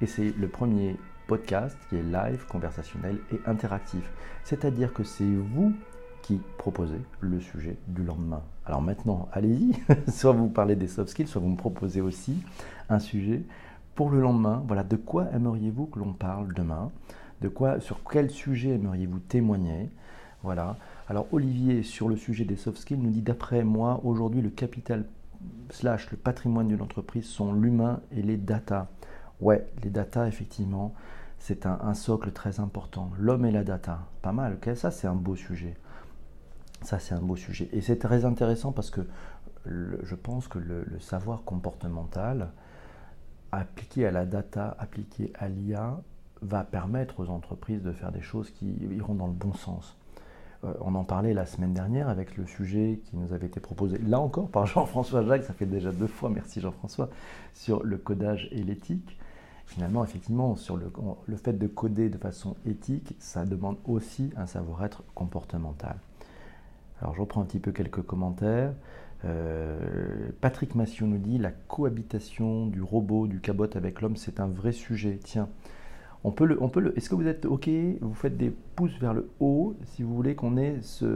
et 0.00 0.06
c'est 0.06 0.30
le 0.38 0.46
premier 0.46 0.94
podcast 1.26 1.76
qui 1.88 1.96
est 1.96 2.02
live, 2.04 2.46
conversationnel 2.46 3.18
et 3.32 3.40
interactif. 3.44 4.08
C'est-à-dire 4.44 4.92
que 4.92 5.02
c'est 5.02 5.24
vous 5.24 5.72
qui 6.22 6.40
proposez 6.58 7.00
le 7.18 7.40
sujet 7.40 7.76
du 7.88 8.04
lendemain. 8.04 8.44
Alors 8.66 8.82
maintenant, 8.82 9.28
allez-y, 9.32 9.74
soit 10.12 10.30
vous 10.30 10.48
parlez 10.48 10.76
des 10.76 10.86
soft 10.86 11.10
skills, 11.10 11.26
soit 11.26 11.40
vous 11.40 11.48
me 11.48 11.56
proposez 11.56 12.00
aussi 12.00 12.40
un 12.90 13.00
sujet 13.00 13.42
pour 13.96 14.10
le 14.10 14.20
lendemain, 14.20 14.62
voilà, 14.68 14.84
de 14.84 14.94
quoi 14.94 15.26
aimeriez-vous 15.32 15.86
que 15.86 15.98
l'on 15.98 16.12
parle 16.12 16.54
demain? 16.54 16.92
De 17.40 17.48
quoi, 17.48 17.80
sur 17.80 17.98
quel 18.08 18.30
sujet 18.30 18.70
aimeriez-vous 18.76 19.18
témoigner? 19.18 19.90
Voilà. 20.44 20.76
Alors 21.08 21.26
Olivier, 21.32 21.82
sur 21.82 22.08
le 22.08 22.16
sujet 22.16 22.44
des 22.44 22.56
soft 22.56 22.78
skills, 22.78 22.96
nous 22.96 23.10
dit 23.10 23.20
d'après 23.20 23.62
moi, 23.62 24.00
aujourd'hui, 24.04 24.40
le 24.40 24.48
capital 24.48 25.04
slash 25.70 26.10
le 26.10 26.16
patrimoine 26.16 26.68
d'une 26.68 26.80
entreprise 26.80 27.26
sont 27.26 27.52
l'humain 27.52 28.00
et 28.10 28.22
les 28.22 28.38
data. 28.38 28.88
Ouais, 29.40 29.66
les 29.82 29.90
data, 29.90 30.26
effectivement, 30.26 30.94
c'est 31.38 31.66
un, 31.66 31.92
socle 31.92 32.32
très 32.32 32.58
important. 32.58 33.10
L'homme 33.18 33.44
et 33.44 33.50
la 33.50 33.64
data, 33.64 34.06
pas 34.22 34.32
mal. 34.32 34.54
ok 34.54 34.74
ça, 34.76 34.90
c'est 34.90 35.06
un 35.06 35.14
beau 35.14 35.36
sujet. 35.36 35.76
Ça, 36.80 36.98
c'est 36.98 37.14
un 37.14 37.20
beau 37.20 37.36
sujet. 37.36 37.68
Et 37.72 37.82
c'est 37.82 37.98
très 37.98 38.24
intéressant 38.24 38.72
parce 38.72 38.90
que 38.90 39.02
je 39.66 40.14
pense 40.14 40.48
que 40.48 40.58
le 40.58 40.86
savoir 41.00 41.42
comportemental, 41.44 42.50
appliqué 43.52 44.06
à 44.06 44.10
la 44.10 44.24
data, 44.24 44.74
appliqué 44.78 45.32
à 45.38 45.48
l'IA, 45.48 46.00
va 46.40 46.64
permettre 46.64 47.20
aux 47.20 47.28
entreprises 47.28 47.82
de 47.82 47.92
faire 47.92 48.12
des 48.12 48.20
choses 48.20 48.50
qui 48.50 48.66
iront 48.90 49.14
dans 49.14 49.26
le 49.26 49.32
bon 49.32 49.52
sens. 49.52 49.96
Euh, 50.64 50.72
on 50.80 50.94
en 50.94 51.04
parlait 51.04 51.34
la 51.34 51.46
semaine 51.46 51.74
dernière 51.74 52.08
avec 52.08 52.36
le 52.36 52.46
sujet 52.46 53.00
qui 53.04 53.16
nous 53.16 53.32
avait 53.32 53.46
été 53.46 53.60
proposé, 53.60 53.98
là 53.98 54.20
encore 54.20 54.48
par 54.48 54.66
Jean-François 54.66 55.24
Jacques, 55.24 55.44
ça 55.44 55.52
fait 55.52 55.66
déjà 55.66 55.92
deux 55.92 56.06
fois, 56.06 56.30
merci 56.30 56.60
Jean-François, 56.60 57.10
sur 57.52 57.82
le 57.84 57.98
codage 57.98 58.48
et 58.52 58.62
l'éthique. 58.62 59.18
Finalement, 59.66 60.04
effectivement, 60.04 60.56
sur 60.56 60.76
le, 60.76 61.36
fait 61.36 61.54
de 61.54 61.66
coder 61.66 62.10
de 62.10 62.18
façon 62.18 62.54
éthique, 62.66 63.16
ça 63.18 63.46
demande 63.46 63.78
aussi 63.86 64.30
un 64.36 64.46
savoir-être 64.46 65.02
comportemental. 65.14 65.96
Alors 67.00 67.14
je 67.14 67.20
reprends 67.22 67.40
un 67.40 67.46
petit 67.46 67.58
peu 67.58 67.72
quelques 67.72 68.02
commentaires. 68.02 68.74
Euh, 69.24 69.78
Patrick 70.42 70.74
Massiot 70.74 71.06
nous 71.06 71.18
dit 71.18 71.38
la 71.38 71.50
cohabitation 71.50 72.66
du 72.66 72.82
robot, 72.82 73.26
du 73.26 73.40
cabot 73.40 73.68
avec 73.74 74.02
l'homme, 74.02 74.16
c'est 74.16 74.38
un 74.38 74.48
vrai 74.48 74.72
sujet. 74.72 75.18
Tiens, 75.24 75.48
on 76.24 76.30
peut 76.30 76.46
le, 76.46 76.56
peut 76.56 76.80
le. 76.80 76.96
Est-ce 76.96 77.10
que 77.10 77.14
vous 77.14 77.26
êtes 77.26 77.44
ok 77.44 77.68
Vous 78.00 78.14
faites 78.14 78.36
des 78.36 78.50
pouces 78.50 78.98
vers 78.98 79.12
le 79.12 79.28
haut 79.40 79.76
si 79.84 80.02
vous 80.02 80.14
voulez 80.14 80.34
qu'on 80.34 80.56
ait 80.56 80.78
ce, 80.80 81.06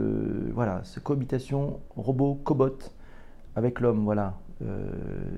voilà, 0.53 0.81
ce 0.83 0.99
cohabitation 0.99 1.79
robot 1.95 2.35
cobot 2.43 2.77
avec 3.55 3.79
l'homme. 3.79 4.03
Voilà. 4.03 4.37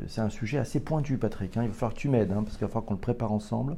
c'est 0.08 0.22
un 0.22 0.30
sujet 0.30 0.58
assez 0.58 0.82
pointu, 0.82 1.18
Patrick. 1.18 1.56
Hein. 1.58 1.64
Il 1.64 1.70
va 1.70 1.74
falloir 1.74 1.94
que 1.94 2.00
tu 2.00 2.10
m'aides, 2.10 2.32
hein, 2.32 2.44
parce 2.44 2.58
qu'il 2.58 2.66
va 2.66 2.68
falloir 2.68 2.86
qu'on 2.86 2.96
le 2.96 3.00
prépare 3.00 3.32
ensemble. 3.32 3.78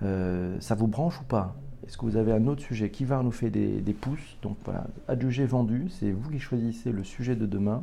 ça 0.00 0.74
vous 0.76 0.86
branche 0.86 1.20
ou 1.20 1.24
pas? 1.24 1.56
Est-ce 1.86 1.98
que 1.98 2.04
vous 2.04 2.16
avez 2.16 2.32
un 2.32 2.46
autre 2.46 2.62
sujet 2.62 2.90
Qui 2.90 3.04
va 3.04 3.22
nous 3.22 3.32
faire 3.32 3.50
des, 3.50 3.80
des 3.80 3.94
pouces? 3.94 4.36
Donc 4.42 4.58
voilà, 4.64 4.86
adjugé 5.08 5.44
vendu, 5.44 5.88
c'est 5.88 6.12
vous 6.12 6.30
qui 6.30 6.38
choisissez 6.38 6.92
le 6.92 7.02
sujet 7.02 7.34
de 7.34 7.46
demain. 7.46 7.82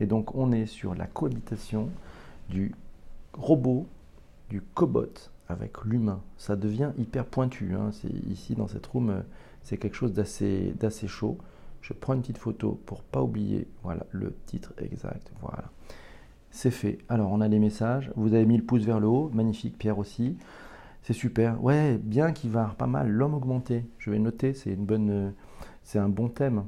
Et 0.00 0.06
donc 0.06 0.34
on 0.34 0.52
est 0.52 0.66
sur 0.66 0.94
la 0.94 1.06
cohabitation 1.06 1.90
du 2.48 2.74
robot, 3.34 3.86
du 4.48 4.62
cobot 4.62 5.31
avec 5.52 5.84
l'humain. 5.84 6.20
Ça 6.36 6.56
devient 6.56 6.90
hyper 6.98 7.24
pointu. 7.24 7.74
Hein. 7.74 7.90
Ici 8.28 8.54
dans 8.54 8.66
cette 8.66 8.86
room, 8.86 9.10
euh, 9.10 9.20
c'est 9.62 9.76
quelque 9.76 9.94
chose 9.94 10.12
d'assez 10.12 10.74
chaud. 11.06 11.38
Je 11.80 11.92
prends 11.92 12.14
une 12.14 12.20
petite 12.20 12.38
photo 12.38 12.80
pour 12.86 13.02
pas 13.02 13.22
oublier. 13.22 13.68
Voilà 13.82 14.06
le 14.10 14.34
titre 14.46 14.72
exact. 14.78 15.32
Voilà. 15.40 15.64
C'est 16.50 16.70
fait. 16.70 16.98
Alors 17.08 17.30
on 17.32 17.40
a 17.40 17.48
les 17.48 17.58
messages. 17.58 18.10
Vous 18.16 18.34
avez 18.34 18.46
mis 18.46 18.56
le 18.56 18.64
pouce 18.64 18.82
vers 18.82 19.00
le 19.00 19.06
haut. 19.06 19.30
Magnifique. 19.32 19.78
Pierre 19.78 19.98
aussi. 19.98 20.36
C'est 21.02 21.12
super. 21.12 21.62
Ouais, 21.62 21.98
bien 21.98 22.32
qui 22.32 22.48
va. 22.48 22.74
Pas 22.78 22.86
mal. 22.86 23.08
L'homme 23.08 23.34
augmenté. 23.34 23.84
Je 23.98 24.10
vais 24.10 24.18
noter. 24.18 24.54
C'est 24.54 24.72
une 24.72 24.84
bonne. 24.84 25.10
Euh, 25.10 25.30
c'est 25.82 25.98
un 25.98 26.08
bon 26.08 26.28
thème. 26.28 26.64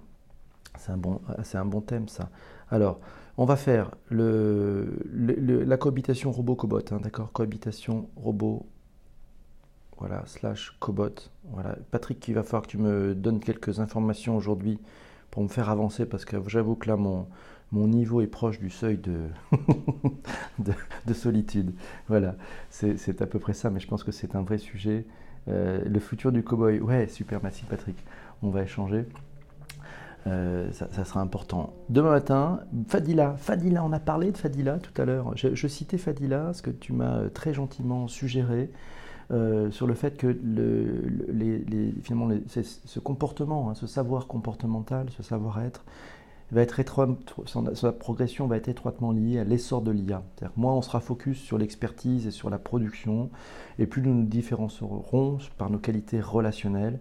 C'est 0.78 0.92
un 0.92 0.96
bon. 0.96 1.20
C'est 1.42 1.58
un 1.58 1.66
bon 1.66 1.80
thème 1.80 2.08
ça. 2.08 2.30
Alors. 2.70 3.00
On 3.36 3.46
va 3.46 3.56
faire 3.56 3.90
le, 4.10 4.96
la 5.12 5.76
cohabitation 5.76 6.30
robot-cobot, 6.30 6.92
hein, 6.92 7.00
d'accord? 7.02 7.32
Cohabitation 7.32 8.08
robot, 8.14 8.64
voilà, 9.98 10.22
slash 10.26 10.76
cobot. 10.80 11.30
Voilà. 11.50 11.76
Patrick, 11.90 12.26
il 12.28 12.34
va 12.34 12.42
falloir 12.42 12.62
que 12.62 12.68
tu 12.68 12.78
me 12.78 13.14
donnes 13.14 13.40
quelques 13.40 13.80
informations 13.80 14.36
aujourd'hui 14.36 14.78
pour 15.30 15.42
me 15.42 15.48
faire 15.48 15.70
avancer 15.70 16.06
parce 16.06 16.24
que 16.24 16.36
j'avoue 16.48 16.74
que 16.74 16.88
là, 16.88 16.96
mon, 16.96 17.26
mon 17.72 17.88
niveau 17.88 18.20
est 18.20 18.26
proche 18.26 18.58
du 18.58 18.70
seuil 18.70 18.98
de, 18.98 19.28
de, 21.06 21.14
solitude. 21.14 21.74
Voilà, 22.08 22.36
c'est 22.70 23.20
à 23.20 23.26
peu 23.26 23.38
près 23.38 23.52
ça, 23.52 23.70
mais 23.70 23.80
je 23.80 23.88
pense 23.88 24.04
que 24.04 24.12
c'est 24.12 24.36
un 24.36 24.42
vrai 24.42 24.58
sujet. 24.58 25.06
Euh, 25.48 25.82
le 25.84 26.00
futur 26.00 26.32
du 26.32 26.42
cowboy, 26.42 26.80
ouais, 26.80 27.08
super, 27.08 27.40
merci 27.42 27.64
Patrick. 27.64 27.96
On 28.42 28.50
va 28.50 28.62
échanger. 28.62 29.06
Euh, 30.26 30.70
ça, 30.72 31.04
sera 31.04 31.20
important. 31.20 31.74
Demain 31.90 32.12
matin, 32.12 32.60
Fadila. 32.88 33.34
Fadila, 33.36 33.84
on 33.84 33.92
a 33.92 34.00
parlé 34.00 34.30
de 34.32 34.38
Fadila 34.38 34.78
tout 34.78 35.00
à 35.00 35.04
l'heure. 35.04 35.36
Je, 35.36 35.66
citais 35.66 35.98
Fadila, 35.98 36.54
ce 36.54 36.62
que 36.62 36.70
tu 36.70 36.94
m'as 36.94 37.18
euh, 37.18 37.28
très 37.28 37.52
gentiment 37.52 38.08
suggéré, 38.08 38.70
euh, 39.30 39.70
sur 39.70 39.86
le 39.86 39.94
fait 39.94 40.16
que 40.16 40.36
finalement 42.02 42.30
ce 42.46 43.00
comportement, 43.00 43.70
hein, 43.70 43.74
ce 43.74 43.86
savoir 43.86 44.26
comportemental, 44.26 45.08
ce 45.10 45.22
savoir-être, 45.22 45.84
va 46.52 46.60
être 46.60 46.80
sa 47.74 47.92
progression 47.92 48.46
va 48.46 48.56
être 48.56 48.68
étroitement 48.68 49.12
liée 49.12 49.38
à 49.38 49.44
l'essor 49.44 49.82
de 49.82 49.90
l'IA. 49.90 50.22
Moins 50.56 50.74
on 50.74 50.82
sera 50.82 51.00
focus 51.00 51.38
sur 51.38 51.58
l'expertise 51.58 52.26
et 52.26 52.30
sur 52.30 52.50
la 52.50 52.58
production, 52.58 53.30
et 53.78 53.86
plus 53.86 54.02
nous 54.02 54.14
nous 54.14 54.26
différencierons 54.26 55.38
par 55.56 55.70
nos 55.70 55.78
qualités 55.78 56.20
relationnelles 56.20 57.00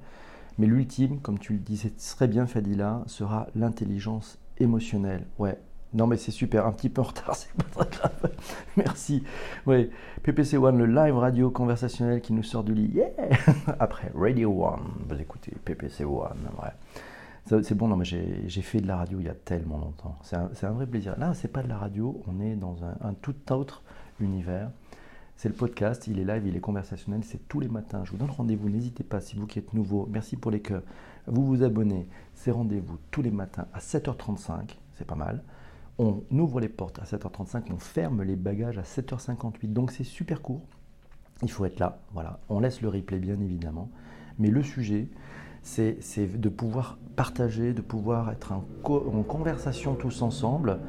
mais 0.57 0.67
l'ultime, 0.67 1.19
comme 1.19 1.39
tu 1.39 1.53
le 1.53 1.59
disais 1.59 1.91
très 2.15 2.27
bien 2.27 2.45
Fadila, 2.45 3.03
sera 3.07 3.47
l'intelligence 3.55 4.37
émotionnelle. 4.59 5.25
Ouais. 5.39 5.57
Non 5.93 6.07
mais 6.07 6.17
c'est 6.17 6.31
super, 6.31 6.65
un 6.65 6.71
petit 6.71 6.89
peu 6.89 7.01
en 7.01 7.05
retard, 7.05 7.35
c'est 7.35 7.53
pas 7.53 7.85
très 7.85 7.97
grave. 7.99 8.31
Merci. 8.77 9.23
Oui, 9.65 9.89
PPC 10.23 10.57
One, 10.57 10.77
le 10.77 10.85
live 10.85 11.17
radio 11.17 11.51
conversationnel 11.51 12.21
qui 12.21 12.33
nous 12.33 12.43
sort 12.43 12.63
du 12.63 12.73
lit. 12.73 12.91
Yeah 12.93 13.09
Après 13.79 14.11
Radio 14.15 14.51
One, 14.51 14.81
vous 15.07 15.19
écoutez 15.19 15.51
PPC 15.63 16.03
One, 16.05 16.49
ouais. 16.61 17.61
C'est 17.61 17.75
bon, 17.75 17.89
non 17.89 17.97
mais 17.97 18.05
j'ai 18.05 18.61
fait 18.61 18.79
de 18.79 18.87
la 18.87 18.95
radio 18.95 19.19
il 19.19 19.25
y 19.25 19.29
a 19.29 19.33
tellement 19.33 19.77
longtemps. 19.77 20.17
C'est 20.23 20.65
un, 20.65 20.71
vrai 20.71 20.87
plaisir. 20.87 21.15
Là, 21.19 21.33
c'est 21.33 21.49
pas 21.49 21.61
de 21.61 21.67
la 21.67 21.77
radio, 21.77 22.21
on 22.25 22.39
est 22.39 22.55
dans 22.55 22.77
un 22.85 23.13
tout 23.21 23.35
autre 23.51 23.83
univers. 24.21 24.69
C'est 25.35 25.49
le 25.49 25.55
podcast, 25.55 26.07
il 26.07 26.19
est 26.19 26.23
live, 26.23 26.47
il 26.47 26.55
est 26.55 26.61
conversationnel, 26.61 27.21
c'est 27.23 27.47
tous 27.49 27.59
les 27.59 27.67
matins. 27.67 28.03
Je 28.05 28.11
vous 28.11 28.17
donne 28.17 28.29
rendez-vous, 28.29 28.69
n'hésitez 28.69 29.03
pas, 29.03 29.19
si 29.19 29.35
vous 29.35 29.45
qui 29.45 29.59
êtes 29.59 29.73
nouveau, 29.73 30.07
merci 30.09 30.37
pour 30.37 30.51
les 30.51 30.61
cœurs, 30.61 30.83
vous 31.27 31.45
vous 31.45 31.63
abonnez. 31.63 32.07
C'est 32.33 32.51
rendez-vous 32.51 32.97
tous 33.11 33.21
les 33.21 33.31
matins 33.31 33.65
à 33.73 33.79
7h35, 33.79 34.77
c'est 34.95 35.05
pas 35.05 35.15
mal. 35.15 35.43
On 35.99 36.23
ouvre 36.31 36.59
les 36.59 36.69
portes 36.69 36.99
à 36.99 37.03
7h35, 37.03 37.65
on 37.71 37.77
ferme 37.77 38.23
les 38.23 38.35
bagages 38.35 38.79
à 38.79 38.81
7h58, 38.81 39.71
donc 39.71 39.91
c'est 39.91 40.03
super 40.03 40.41
court. 40.41 40.63
Il 41.43 41.51
faut 41.51 41.65
être 41.65 41.79
là, 41.79 41.99
voilà. 42.13 42.39
On 42.49 42.59
laisse 42.59 42.81
le 42.81 42.89
replay 42.89 43.19
bien 43.19 43.39
évidemment, 43.39 43.89
mais 44.39 44.49
le 44.49 44.63
sujet, 44.63 45.07
c'est 45.61 45.99
de 46.17 46.49
pouvoir 46.49 46.97
partager, 47.15 47.73
de 47.73 47.81
pouvoir 47.81 48.31
être 48.31 48.53
en 48.53 49.23
conversation 49.23 49.93
tous 49.93 50.23
ensemble 50.23 50.79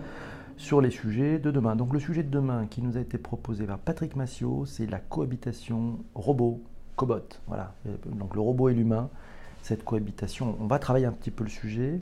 sur 0.56 0.80
les 0.80 0.90
sujets 0.90 1.38
de 1.38 1.50
demain. 1.50 1.76
Donc 1.76 1.92
le 1.92 2.00
sujet 2.00 2.22
de 2.22 2.30
demain 2.30 2.66
qui 2.66 2.80
nous 2.80 2.96
a 2.96 3.00
été 3.00 3.18
proposé 3.18 3.66
par 3.66 3.78
Patrick 3.78 4.16
Massiot, 4.16 4.64
c'est 4.64 4.86
la 4.86 5.00
cohabitation 5.00 5.98
robot-cobot. 6.14 7.40
Voilà, 7.46 7.74
donc 8.06 8.34
le 8.34 8.40
robot 8.40 8.70
et 8.70 8.74
l'humain, 8.74 9.10
cette 9.60 9.84
cohabitation. 9.84 10.56
On 10.60 10.66
va 10.66 10.78
travailler 10.78 11.06
un 11.06 11.12
petit 11.12 11.30
peu 11.30 11.44
le 11.44 11.50
sujet. 11.50 12.00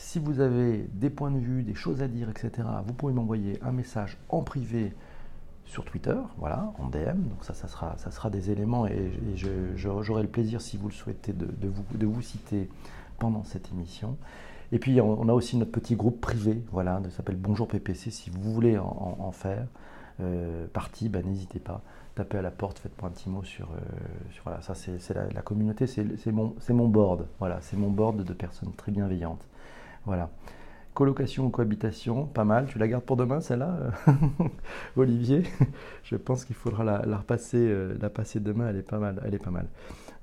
Si 0.00 0.18
vous 0.18 0.40
avez 0.40 0.88
des 0.94 1.10
points 1.10 1.30
de 1.30 1.38
vue, 1.38 1.62
des 1.62 1.74
choses 1.74 2.02
à 2.02 2.08
dire, 2.08 2.30
etc., 2.30 2.66
vous 2.86 2.94
pouvez 2.94 3.12
m'envoyer 3.12 3.60
un 3.62 3.70
message 3.70 4.16
en 4.30 4.40
privé 4.42 4.94
sur 5.66 5.84
Twitter, 5.84 6.16
voilà, 6.38 6.72
en 6.78 6.88
DM. 6.88 7.28
Donc 7.28 7.44
ça, 7.44 7.52
ça 7.52 7.68
sera, 7.68 7.96
ça 7.98 8.10
sera 8.10 8.30
des 8.30 8.50
éléments 8.50 8.86
et, 8.86 9.12
j'aurai 9.76 10.22
le 10.22 10.28
plaisir, 10.28 10.62
si 10.62 10.78
vous 10.78 10.88
le 10.88 10.94
souhaitez, 10.94 11.32
de, 11.34 11.68
vous, 11.68 11.84
de 11.94 12.06
vous 12.06 12.22
citer 12.22 12.68
pendant 13.18 13.44
cette 13.44 13.70
émission. 13.70 14.16
Et 14.72 14.78
puis 14.78 15.00
on, 15.02 15.28
a 15.28 15.32
aussi 15.32 15.58
notre 15.58 15.70
petit 15.70 15.96
groupe 15.96 16.20
privé, 16.20 16.64
voilà, 16.72 17.00
ça 17.04 17.18
s'appelle 17.18 17.36
Bonjour 17.36 17.68
PPC. 17.68 18.10
Si 18.10 18.30
vous 18.30 18.52
voulez 18.52 18.78
en, 18.78 19.30
faire 19.32 19.66
euh, 20.20 20.66
partie, 20.72 21.10
ben, 21.10 21.24
n'hésitez 21.24 21.60
pas. 21.60 21.82
Tapez 22.14 22.38
à 22.38 22.42
la 22.42 22.50
porte, 22.50 22.78
faites-moi 22.78 23.10
un 23.10 23.12
petit 23.12 23.28
mot 23.28 23.44
sur, 23.44 23.66
euh, 23.66 23.78
voilà, 24.44 24.62
ça 24.62 24.74
c'est 24.74 25.14
la, 25.14 25.42
communauté, 25.42 25.86
c'est 25.86 26.32
mon, 26.32 26.56
mon 26.70 26.88
board, 26.88 27.26
voilà, 27.38 27.60
c'est 27.60 27.76
mon 27.76 27.90
board 27.90 28.24
de 28.24 28.32
personnes 28.32 28.72
très 28.72 28.90
bienveillantes. 28.90 29.44
Voilà. 30.04 30.30
Colocation 30.94 31.46
ou 31.46 31.50
cohabitation, 31.50 32.26
pas 32.26 32.44
mal. 32.44 32.66
Tu 32.66 32.78
la 32.78 32.88
gardes 32.88 33.04
pour 33.04 33.16
demain, 33.16 33.40
celle-là, 33.40 33.92
Olivier? 34.96 35.44
Je 36.02 36.16
pense 36.16 36.44
qu'il 36.44 36.56
faudra 36.56 36.82
euh, 36.82 37.94
la 38.00 38.08
passer 38.10 38.40
demain. 38.40 38.68
Elle 38.68 38.76
est 38.76 38.88
pas 38.88 38.98
mal. 38.98 39.22
Elle 39.24 39.34
est 39.34 39.42
pas 39.42 39.50
mal. 39.50 39.66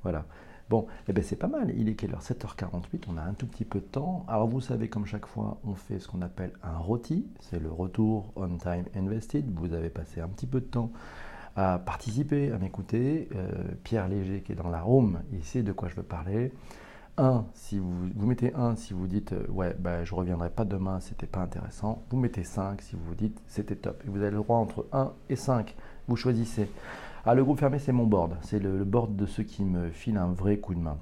Voilà. 0.04 0.26
Bon, 0.70 0.86
eh 1.08 1.14
ben 1.14 1.24
c'est 1.24 1.38
pas 1.38 1.48
mal. 1.48 1.74
Il 1.78 1.88
est 1.88 1.96
quelle 1.96 2.12
heure? 2.12 2.22
7h48, 2.22 3.06
on 3.08 3.18
a 3.18 3.22
un 3.22 3.34
tout 3.34 3.48
petit 3.48 3.64
peu 3.64 3.80
de 3.80 3.86
temps. 3.86 4.26
Alors 4.28 4.48
vous 4.48 4.60
savez, 4.60 4.90
comme 4.90 5.06
chaque 5.06 5.26
fois, 5.26 5.60
on 5.64 5.76
fait 5.76 6.00
ce 6.00 6.10
qu'on 6.10 6.22
appelle 6.22 6.52
un 6.62 6.78
roti. 6.78 7.26
C'est 7.40 7.60
le 7.60 7.72
retour 7.72 8.34
on 8.36 8.58
time 8.58 8.86
invested. 8.94 9.46
Vous 9.56 9.74
avez 9.74 9.90
passé 9.90 10.20
un 10.20 10.28
petit 10.28 10.48
peu 10.48 10.60
de 10.60 10.66
temps 10.66 10.92
à 11.56 11.80
participer, 11.80 12.52
à 12.52 12.58
m'écouter. 12.58 13.30
Euh, 13.36 13.50
Pierre 13.84 14.10
Léger 14.10 14.42
qui 14.42 14.52
est 14.52 14.56
dans 14.56 14.70
la 14.70 14.82
room, 14.82 15.22
il 15.32 15.44
sait 15.44 15.64
de 15.64 15.72
quoi 15.72 15.88
je 15.88 15.96
veux 15.96 16.04
parler. 16.04 16.52
1, 17.18 17.46
si 17.54 17.80
vous, 17.80 17.92
vous 18.16 18.28
mettez 18.28 18.54
1 18.54 18.76
si 18.76 18.94
vous 18.94 19.08
dites 19.08 19.34
euh, 19.34 19.48
ouais 19.50 19.76
ben, 19.80 20.04
je 20.04 20.14
reviendrai 20.14 20.50
pas 20.50 20.66
demain, 20.66 21.00
c'était 21.00 21.28
pas 21.28 21.42
intéressant. 21.42 22.04
Vous 22.10 22.18
mettez 22.18 22.44
5 22.44 22.82
si 22.82 22.96
vous 22.96 23.16
dites 23.16 23.42
c'était 23.48 23.76
top. 23.76 24.04
Et 24.06 24.10
vous 24.10 24.22
avez 24.22 24.32
le 24.32 24.38
droit 24.38 24.58
entre 24.58 24.86
1 24.92 25.12
et 25.30 25.36
5. 25.36 25.76
Vous 26.08 26.16
choisissez. 26.16 26.70
Ah, 27.26 27.36
le 27.36 27.44
groupe 27.44 27.60
fermé, 27.60 27.78
c'est 27.80 27.92
mon 27.92 28.06
board. 28.06 28.38
C'est 28.42 28.60
le, 28.60 28.86
board 28.86 29.16
de 29.16 29.26
ceux 29.26 29.44
qui 29.44 29.66
me 29.66 29.90
filent 29.90 30.18
un 30.18 30.32
vrai 30.32 30.58
coup 30.58 30.74
de 30.74 30.80
main. 30.80 30.98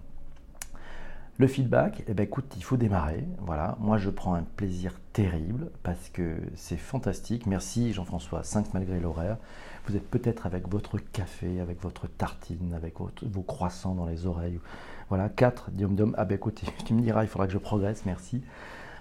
Le 1.37 1.47
feedback, 1.47 2.01
eh 2.07 2.13
ben, 2.13 2.23
écoute, 2.23 2.53
il 2.55 2.63
faut 2.63 2.77
démarrer. 2.77 3.25
Voilà, 3.39 3.75
moi 3.81 3.97
je 3.97 4.09
prends 4.09 4.35
un 4.35 4.43
plaisir 4.55 4.93
terrible 5.11 5.69
parce 5.83 6.07
que 6.07 6.37
c'est 6.55 6.77
fantastique. 6.77 7.45
Merci 7.45 7.91
Jean-François, 7.91 8.41
5 8.43 8.73
malgré 8.73 9.01
l'horaire. 9.01 9.35
Vous 9.85 9.97
êtes 9.97 10.09
peut-être 10.09 10.45
avec 10.45 10.69
votre 10.69 10.97
café, 10.97 11.59
avec 11.59 11.81
votre 11.81 12.07
tartine, 12.07 12.73
avec 12.73 12.93
vos 12.99 13.41
croissants 13.41 13.95
dans 13.95 14.05
les 14.05 14.25
oreilles. 14.25 14.61
Voilà, 15.09 15.27
4, 15.27 15.71
diom 15.71 15.93
diom. 15.93 16.15
Ah 16.17 16.23
ben 16.23 16.35
écoute, 16.35 16.61
tu 16.85 16.93
me 16.93 17.01
diras, 17.01 17.23
il 17.23 17.27
faudra 17.27 17.47
que 17.47 17.53
je 17.53 17.57
progresse, 17.57 18.05
merci. 18.05 18.41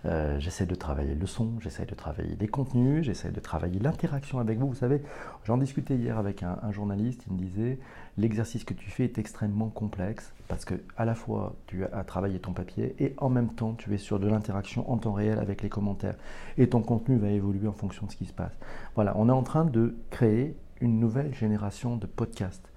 Euh, 0.06 0.38
j'essaie 0.38 0.66
de 0.66 0.74
travailler 0.74 1.14
le 1.14 1.26
son, 1.26 1.58
j'essaie 1.60 1.86
de 1.86 1.94
travailler 1.94 2.36
les 2.38 2.46
contenus, 2.46 3.04
j'essaie 3.04 3.30
de 3.30 3.40
travailler 3.40 3.80
l'interaction 3.80 4.38
avec 4.38 4.58
vous. 4.58 4.68
Vous 4.68 4.74
savez, 4.74 5.02
j'en 5.44 5.56
discutais 5.56 5.96
hier 5.96 6.18
avec 6.18 6.42
un, 6.42 6.58
journaliste, 6.72 7.24
il 7.26 7.32
me 7.32 7.38
disait 7.38 7.78
l'exercice 8.18 8.64
que 8.64 8.74
tu 8.74 8.90
fais 8.90 9.04
est 9.04 9.18
extrêmement 9.18 9.68
complexe 9.68 10.34
parce 10.48 10.64
que 10.64 10.74
à 10.96 11.04
la 11.04 11.14
fois 11.14 11.54
tu 11.66 11.84
as 11.84 12.04
travaillé 12.04 12.38
ton 12.38 12.52
papier 12.52 12.94
et 12.98 13.14
en 13.18 13.30
même 13.30 13.54
temps 13.54 13.74
tu 13.74 13.94
es 13.94 13.98
sur 13.98 14.18
de 14.18 14.26
l'interaction 14.26 14.90
en 14.90 14.98
temps 14.98 15.12
réel 15.12 15.38
avec 15.38 15.62
les 15.62 15.68
commentaires 15.68 16.16
et 16.58 16.68
ton 16.68 16.82
contenu 16.82 17.16
va 17.16 17.28
évoluer 17.28 17.68
en 17.68 17.72
fonction 17.72 18.06
de 18.06 18.12
ce 18.12 18.16
qui 18.16 18.26
se 18.26 18.32
passe. 18.32 18.58
Voilà, 18.94 19.14
on 19.16 19.28
est 19.28 19.32
en 19.32 19.42
train 19.42 19.64
de 19.64 19.96
créer 20.10 20.56
une 20.80 21.00
nouvelle 21.00 21.34
génération 21.34 21.96
de 21.96 22.06
podcasts. 22.06 22.70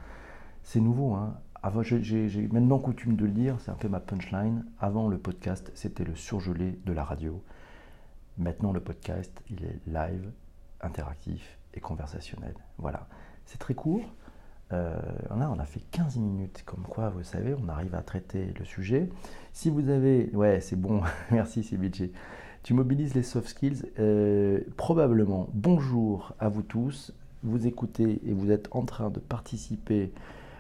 C'est 0.63 0.79
nouveau, 0.79 1.13
hein 1.13 1.35
j'ai 2.01 2.47
maintenant 2.51 2.79
coutume 2.79 3.15
de 3.15 3.25
le 3.25 3.31
dire, 3.31 3.57
c'est 3.59 3.71
un 3.71 3.75
peu 3.75 3.87
ma 3.87 3.99
punchline. 3.99 4.65
Avant 4.79 5.07
le 5.07 5.17
podcast, 5.17 5.71
c'était 5.75 6.03
le 6.03 6.15
surgelé 6.15 6.79
de 6.85 6.93
la 6.93 7.03
radio. 7.03 7.41
Maintenant, 8.37 8.71
le 8.71 8.79
podcast, 8.79 9.31
il 9.49 9.63
est 9.65 9.79
live, 9.87 10.31
interactif 10.81 11.57
et 11.73 11.79
conversationnel. 11.79 12.53
Voilà. 12.77 13.07
C'est 13.45 13.57
très 13.57 13.73
court. 13.73 14.05
Euh, 14.73 14.99
a, 15.29 15.49
on 15.49 15.59
a 15.59 15.65
fait 15.65 15.81
15 15.91 16.17
minutes, 16.17 16.63
comme 16.65 16.83
quoi, 16.83 17.09
vous 17.09 17.23
savez, 17.23 17.55
on 17.59 17.69
arrive 17.69 17.95
à 17.95 18.01
traiter 18.01 18.53
le 18.59 18.65
sujet. 18.65 19.09
Si 19.53 19.69
vous 19.69 19.89
avez. 19.89 20.29
Ouais, 20.33 20.59
c'est 20.59 20.75
bon, 20.75 21.01
merci, 21.31 21.63
c'est 21.63 21.77
tu 22.63 22.73
mobilises 22.73 23.13
les 23.15 23.23
soft 23.23 23.47
skills. 23.47 23.83
Euh, 23.97 24.59
probablement, 24.75 25.47
bonjour 25.53 26.33
à 26.37 26.49
vous 26.49 26.63
tous. 26.63 27.13
Vous 27.43 27.65
écoutez 27.65 28.19
et 28.25 28.33
vous 28.33 28.51
êtes 28.51 28.67
en 28.71 28.83
train 28.83 29.09
de 29.09 29.19
participer. 29.19 30.11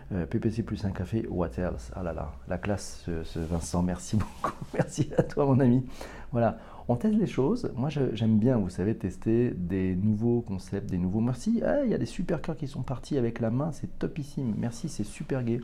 PPC 0.09 0.63
plus 0.63 0.85
un 0.85 0.91
café, 0.91 1.27
what 1.29 1.51
else? 1.57 1.91
Ah 1.95 2.03
là 2.03 2.13
là, 2.13 2.31
la 2.47 2.57
classe, 2.57 3.03
ce 3.23 3.39
Vincent, 3.39 3.83
merci 3.83 4.15
beaucoup. 4.17 4.53
merci 4.73 5.09
à 5.17 5.23
toi, 5.23 5.45
mon 5.45 5.59
ami. 5.59 5.85
Voilà, 6.31 6.57
on 6.89 6.95
teste 6.95 7.15
les 7.15 7.27
choses. 7.27 7.71
Moi, 7.75 7.89
j'aime 7.89 8.39
bien, 8.39 8.57
vous 8.57 8.69
savez, 8.69 8.95
tester 8.95 9.51
des 9.51 9.95
nouveaux 9.95 10.41
concepts, 10.41 10.89
des 10.89 10.97
nouveaux. 10.97 11.19
Merci. 11.19 11.61
Ah, 11.65 11.83
il 11.83 11.91
y 11.91 11.93
a 11.93 11.97
des 11.97 12.05
super 12.05 12.41
cœurs 12.41 12.55
qui 12.55 12.67
sont 12.67 12.83
partis 12.83 13.17
avec 13.17 13.39
la 13.39 13.49
main, 13.49 13.71
c'est 13.71 13.99
topissime. 13.99 14.53
Merci, 14.57 14.87
c'est 14.87 15.03
super 15.03 15.43
gai. 15.43 15.59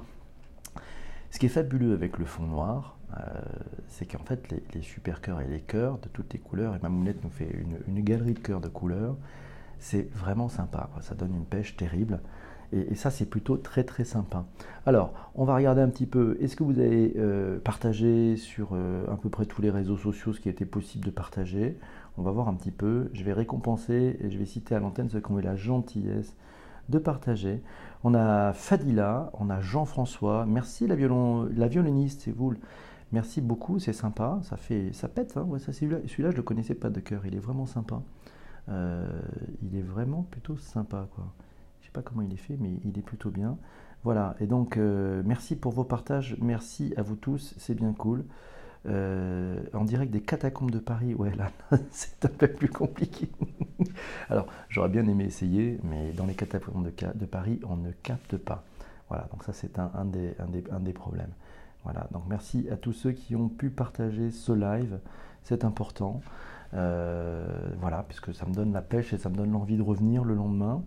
Ce 1.32 1.40
qui 1.40 1.46
est 1.46 1.50
fabuleux 1.50 1.94
avec 1.94 2.18
le 2.18 2.26
fond 2.26 2.44
noir, 2.44 2.98
euh, 3.18 3.24
c'est 3.88 4.06
qu'en 4.06 4.24
fait, 4.24 4.54
les, 4.74 4.82
super 4.82 5.22
cœurs 5.22 5.42
et 5.42 5.48
les 5.48 5.62
cœurs 5.62 5.98
de 6.00 6.10
toutes 6.10 6.34
les 6.34 6.40
couleurs, 6.40 6.76
et 6.76 6.80
Mamounette 6.80 7.24
nous 7.24 7.30
fait 7.30 7.50
une, 7.88 8.04
galerie 8.04 8.34
de 8.34 8.40
cœurs 8.40 8.62
de 8.62 8.68
couleurs, 8.68 9.16
c'est 9.80 10.14
vraiment 10.14 10.50
sympa. 10.50 10.90
Ça 11.02 11.16
donne 11.16 11.36
une 11.36 11.46
pêche 11.46 11.76
terrible. 11.78 12.22
Et, 12.74 12.96
ça, 12.96 13.12
c'est 13.12 13.26
plutôt 13.30 13.58
très 13.58 13.84
très 13.84 14.04
sympa. 14.04 14.46
Alors, 14.86 15.14
on 15.36 15.46
va 15.46 15.56
regarder 15.56 15.82
un 15.82 15.90
petit 15.90 16.08
peu. 16.08 16.38
Est-ce 16.42 16.56
que 16.56 16.64
vous 16.64 16.80
avez 16.80 17.14
euh, 17.18 17.60
partagé 17.60 18.36
sur 18.36 18.70
euh, 18.74 19.06
à 19.12 19.16
peu 19.16 19.30
près 19.30 19.46
tous 19.46 19.62
les 19.62 19.70
réseaux 19.70 19.98
sociaux 19.98 20.34
ce 20.34 20.40
qui 20.40 20.50
était 20.50 20.66
possible 20.66 21.06
de 21.06 21.12
partager? 21.12 21.78
On 22.18 22.24
va 22.24 22.32
voir 22.32 22.48
un 22.48 22.56
petit 22.56 22.72
peu. 22.72 23.10
Je 23.14 23.24
vais 23.24 23.34
récompenser 23.34 24.18
et 24.20 24.30
je 24.32 24.38
vais 24.38 24.46
citer 24.46 24.74
à 24.74 24.80
l'antenne 24.80 25.10
ceux 25.10 25.20
qui 25.20 25.32
ont 25.32 25.40
eu 25.40 25.44
la 25.44 25.56
gentillesse 25.56 26.36
de 26.90 26.98
partager. 26.98 27.62
On 28.04 28.16
a 28.16 28.54
Fadila, 28.54 29.32
on 29.40 29.50
a 29.50 29.62
Jean-François. 29.62 30.46
Merci 30.48 30.88
la, 30.88 30.96
violon, 30.96 31.48
la 31.56 31.68
violoniste, 31.68 32.22
c'est 32.22 32.32
vous. 32.36 32.54
Merci 33.12 33.42
beaucoup, 33.42 33.78
c'est 33.78 33.94
sympa. 33.94 34.40
Ça 34.42 34.58
fait, 34.58 34.92
ça 34.94 35.08
pète. 35.08 35.38
Hein. 35.38 35.48
celui-là, 35.60 36.00
celui-là, 36.08 36.32
je 36.32 36.38
le 36.38 36.44
connaissais 36.44 36.76
pas 36.76 36.90
de 36.90 37.00
cœur. 37.00 37.22
Il 37.28 37.36
est 37.36 37.40
vraiment 37.40 37.68
sympa. 37.68 38.02
Euh, 38.70 39.22
il 39.62 39.78
est 39.78 39.84
vraiment 39.84 40.24
plutôt 40.24 40.58
sympa, 40.58 41.08
quoi 41.14 41.26
pas 41.94 42.02
comment 42.02 42.22
il 42.22 42.34
est 42.34 42.38
fait, 42.38 42.58
mais 42.60 42.72
il 42.84 42.98
est 42.98 43.04
plutôt 43.04 43.30
bien. 43.30 43.58
Voilà, 44.04 44.36
et 44.42 44.48
donc 44.48 44.76
euh, 44.76 45.22
merci 45.26 45.56
pour 45.56 45.72
vos 45.72 45.86
partages, 45.86 46.36
merci 46.42 46.94
à 46.98 47.02
vous 47.02 47.16
tous, 47.16 47.54
c'est 47.58 47.76
bien 47.76 47.94
cool. 47.94 48.26
Euh, 48.86 49.64
en 49.74 49.86
direct 49.86 50.12
des 50.12 50.22
catacombes 50.22 50.72
de 50.72 50.80
Paris, 50.80 51.16
ouais, 51.16 51.34
là, 51.36 51.52
c'est 51.92 52.26
un 52.26 52.30
peu 52.30 52.50
plus 52.50 52.68
compliqué. 52.68 53.30
Alors, 54.30 54.48
j'aurais 54.68 54.90
bien 54.90 55.08
aimé 55.08 55.24
essayer, 55.24 55.80
mais 55.84 56.12
dans 56.12 56.26
les 56.26 56.34
catacombes 56.34 56.84
de, 56.84 57.26
Paris, 57.26 57.62
on 57.66 57.78
ne 57.78 57.92
capte 57.92 58.36
pas. 58.36 58.66
Voilà, 59.08 59.28
donc 59.32 59.46
ça, 59.46 59.54
c'est 59.54 59.80
un, 59.80 60.06
des, 60.06 60.36
un, 60.72 60.80
des, 60.80 60.94
problèmes. 60.94 61.32
Voilà, 61.86 62.08
donc 62.12 62.24
merci 62.28 62.68
à 62.72 62.76
tous 62.76 62.94
ceux 62.94 63.12
qui 63.14 63.38
ont 63.38 63.48
pu 63.48 63.70
partager 63.70 64.32
ce 64.32 64.52
live, 64.52 65.00
c'est 65.44 65.64
important. 65.64 66.22
Euh, 66.74 67.46
voilà, 67.80 68.04
puisque 68.08 68.34
ça 68.34 68.46
me 68.46 68.54
donne 68.54 68.74
la 68.74 68.82
pêche 68.82 69.14
et 69.14 69.18
ça 69.18 69.30
me 69.30 69.36
donne 69.36 69.52
l'envie 69.52 69.78
de 69.78 69.82
revenir 69.82 70.26
le 70.26 70.34
lendemain. 70.34 70.84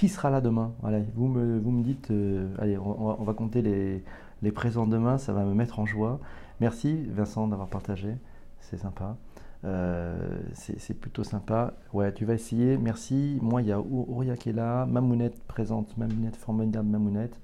Qui 0.00 0.08
sera 0.08 0.30
là 0.30 0.40
demain? 0.40 0.72
Allez, 0.82 1.04
vous 1.14 1.28
me, 1.28 1.58
vous 1.58 1.70
me 1.70 1.82
dites, 1.82 2.10
euh, 2.10 2.48
allez, 2.58 2.78
on, 2.78 3.22
va 3.22 3.34
compter 3.34 3.60
les, 3.60 4.50
présents 4.50 4.86
demain, 4.86 5.18
ça 5.18 5.34
va 5.34 5.44
me 5.44 5.52
mettre 5.52 5.78
en 5.78 5.84
joie. 5.84 6.20
Merci 6.58 7.04
Vincent 7.10 7.46
d'avoir 7.48 7.68
partagé, 7.68 8.16
c'est 8.60 8.78
sympa. 8.78 9.18
Euh, 9.66 10.40
c'est 10.54 10.98
plutôt 10.98 11.22
sympa. 11.22 11.74
Ouais, 11.92 12.14
tu 12.14 12.24
vas 12.24 12.32
essayer, 12.32 12.78
merci. 12.78 13.38
Moi, 13.42 13.60
il 13.60 13.68
y 13.68 13.72
a 13.72 13.78
Ouria 13.78 14.38
qui 14.38 14.48
est 14.48 14.52
là, 14.54 14.86
Mamounette 14.86 15.38
présente, 15.46 15.94
Mamounette, 15.98 16.36
formidable 16.36 16.88
Mamounette. 16.88 17.38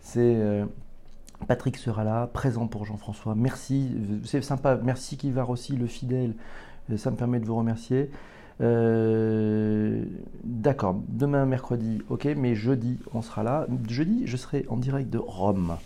C'est. 0.00 0.34
Euh, 0.34 0.66
Patrick 1.46 1.76
sera 1.76 2.02
là, 2.02 2.26
présent 2.26 2.66
pour 2.66 2.86
Jean-François. 2.86 3.36
Merci, 3.36 3.94
c'est 4.24 4.42
sympa. 4.42 4.80
Merci 4.82 5.16
Kivar 5.16 5.48
aussi, 5.48 5.76
le 5.76 5.86
fidèle. 5.86 6.34
Ça 6.96 7.12
me 7.12 7.16
permet 7.16 7.38
de 7.38 7.46
vous 7.46 7.54
remercier. 7.54 8.10
D'accord, 10.68 11.00
demain 11.08 11.46
mercredi, 11.46 12.02
ok, 12.10 12.26
mais 12.36 12.54
jeudi 12.54 12.98
on 13.14 13.22
sera 13.22 13.42
là. 13.42 13.66
Jeudi 13.88 14.26
je 14.26 14.36
serai 14.36 14.66
en 14.68 14.76
direct 14.76 15.08
de 15.08 15.16
Rome. 15.16 15.78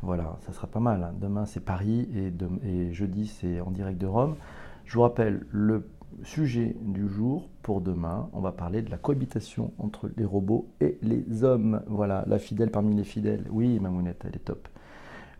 Voilà, 0.00 0.36
ça 0.46 0.52
sera 0.52 0.68
pas 0.68 0.78
mal. 0.78 1.02
Hein. 1.02 1.12
Demain 1.20 1.44
c'est 1.44 1.58
Paris 1.58 2.08
et, 2.14 2.92
jeudi 2.94 3.26
c'est 3.26 3.60
en 3.60 3.72
direct 3.72 4.00
de 4.00 4.06
Rome. 4.06 4.36
Je 4.84 4.94
vous 4.94 5.02
rappelle 5.02 5.44
le 5.50 5.88
sujet 6.22 6.76
du 6.82 7.08
jour 7.08 7.48
pour 7.62 7.80
demain. 7.80 8.28
On 8.32 8.38
va 8.38 8.52
parler 8.52 8.80
de 8.80 8.92
la 8.92 8.96
cohabitation 8.96 9.72
entre 9.76 10.08
les 10.16 10.24
robots 10.24 10.68
et 10.80 10.98
les 11.02 11.42
hommes. 11.42 11.82
Voilà, 11.88 12.22
la 12.28 12.38
fidèle 12.38 12.70
parmi 12.70 12.94
les 12.94 13.02
fidèles. 13.02 13.44
Oui, 13.50 13.80
Mamounette, 13.80 14.22
elle 14.24 14.36
est 14.36 14.44
top. 14.44 14.68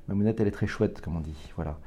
Mamounette, 0.09 0.41
elle 0.41 0.49
est 0.49 0.51
très 0.51 0.67
chouette, 0.67 1.01
comme 1.01 1.15
on 1.15 1.21
dit. 1.21 1.53
Voilà. 1.55 1.79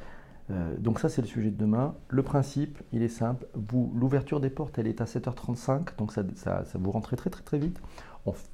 Euh, 0.50 0.76
donc 0.78 1.00
ça 1.00 1.10
c'est 1.10 1.22
le 1.22 1.28
sujet 1.28 1.50
de 1.52 1.58
demain. 1.58 1.96
Le 2.10 2.24
principe, 2.24 2.82
il 2.92 3.04
est 3.04 3.10
simple. 3.10 3.46
L'ouverture 3.96 4.40
des 4.40 4.50
portes, 4.50 4.78
elle 4.80 4.88
est 4.88 5.02
à 5.02 5.06
7h35, 5.06 5.98
donc 5.98 6.12
ça, 6.12 6.24
ça, 6.36 6.64
vous 6.76 6.92
rentrez 6.92 7.16
très 7.16 7.30
très 7.30 7.44
très 7.44 7.60
vite. 7.60 7.80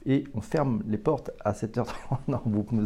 et 0.06 0.26
on 0.34 0.41
ferme 0.41 0.84
les 0.88 0.97
portes 0.97 1.32
à 1.43 1.54
7h30. 1.54 1.88
non, 2.28 2.41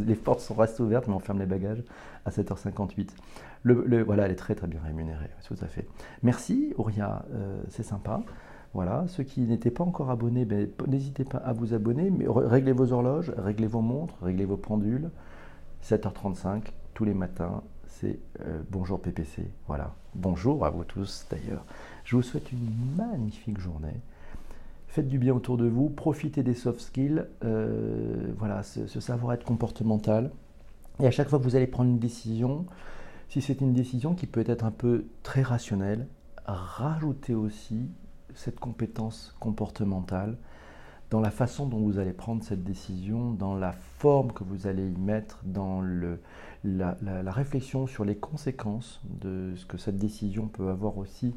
les 0.06 0.16
portes 0.16 0.42
sont 0.42 0.56
restées 0.56 0.84
ouvertes, 0.84 1.08
mais 1.08 1.14
on 1.14 1.20
ferme 1.20 1.40
les 1.40 1.46
bagages 1.46 1.84
à 2.26 2.30
7h58. 2.30 3.10
Le, 3.64 4.04
voilà, 4.04 4.26
elle 4.26 4.32
est 4.32 4.36
très 4.36 4.56
très 4.56 4.68
bien 4.68 4.80
rémunérée, 4.84 5.30
tout 5.48 5.58
à 5.62 5.68
fait. 5.68 5.88
Merci 6.24 6.74
Auria, 6.78 7.26
euh, 7.34 7.62
c'est 7.70 7.84
sympa. 7.84 8.22
Voilà, 8.74 9.04
ceux 9.08 9.24
qui 9.24 9.42
n'étaient 9.42 9.72
pas 9.72 9.84
encore 9.84 10.10
abonnés, 10.12 10.46
ben, 10.46 10.70
n'hésitez 10.88 11.26
pas 11.26 11.40
à 11.40 11.52
vous 11.52 11.74
abonner, 11.74 12.10
mais 12.10 12.26
réglez 12.28 12.72
vos 12.72 12.94
horloges, 12.94 13.34
réglez 13.38 13.68
vos 13.68 13.82
montres, 13.82 14.16
réglez 14.22 14.46
vos 14.46 14.56
pendules. 14.56 15.10
7h35 15.84 16.64
tous 16.94 17.06
les 17.06 17.14
matins, 17.14 17.64
c'est 17.92 18.20
euh, 18.42 18.62
bonjour 18.70 19.02
PPC. 19.02 19.44
Voilà. 19.68 19.94
Bonjour 20.16 20.66
à 20.66 20.70
vous 20.70 20.84
tous 20.84 21.26
d'ailleurs. 21.30 21.66
Je 22.04 22.16
vous 22.16 22.22
souhaite 22.22 22.52
une 22.52 22.70
magnifique 22.98 23.60
journée. 23.60 24.02
Faites 24.88 25.08
du 25.08 25.20
bien 25.20 25.34
autour 25.34 25.58
de 25.58 25.68
vous, 25.68 25.90
profitez 25.90 26.44
des 26.44 26.54
soft 26.54 26.82
skills, 26.82 27.26
euh, 27.44 28.34
voilà, 28.38 28.64
ce, 28.64 28.88
savoir-être 29.00 29.46
comportemental. 29.46 30.32
Et 31.00 31.08
à 31.08 31.12
chaque 31.12 31.30
fois 31.30 31.40
que 31.40 31.44
vous 31.44 31.56
allez 31.56 31.68
prendre 31.68 31.90
une 31.90 32.00
décision, 32.00 32.66
si 33.30 33.42
c'est 33.42 33.62
une 33.62 33.74
décision 33.74 34.16
qui 34.16 34.28
peut 34.28 34.44
être 34.48 34.66
un 34.66 34.72
peu 34.72 35.06
très 35.24 35.42
rationnelle, 35.42 36.08
rajoutez 36.46 37.36
aussi 37.36 37.90
cette 38.34 38.60
compétence 38.60 39.36
comportementale 39.40 40.38
dans 41.12 41.20
la 41.20 41.30
façon 41.30 41.68
dont 41.68 41.80
vous 41.80 42.00
allez 42.00 42.14
prendre 42.14 42.42
cette 42.42 42.64
décision, 42.64 43.32
dans 43.32 43.54
la 43.54 43.74
forme 43.74 44.32
que 44.32 44.46
vous 44.46 44.66
allez 44.66 44.88
y 44.90 44.98
mettre, 44.98 45.42
dans 45.44 45.84
la, 46.64 47.32
réflexion 47.32 47.86
sur 47.86 48.06
les 48.06 48.16
conséquences 48.16 49.02
de 49.04 49.54
ce 49.58 49.66
que 49.66 49.78
cette 49.78 49.98
décision 49.98 50.48
peut 50.48 50.70
avoir 50.70 50.98
aussi 50.98 51.36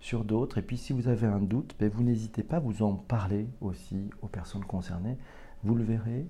sur 0.00 0.24
d'autres. 0.24 0.58
Et 0.58 0.62
puis 0.62 0.76
si 0.76 0.92
vous 0.92 1.08
avez 1.08 1.26
un 1.26 1.40
doute, 1.40 1.74
ben, 1.80 1.90
vous 1.92 2.04
n'hésitez 2.04 2.44
pas 2.44 2.56
à 2.56 2.60
vous 2.60 2.84
en 2.84 2.94
parler 2.94 3.48
aussi 3.60 4.08
aux 4.22 4.28
personnes 4.28 4.64
concernées. 4.64 5.18
Vous 5.64 5.74
le 5.74 5.82
verrez, 5.82 6.24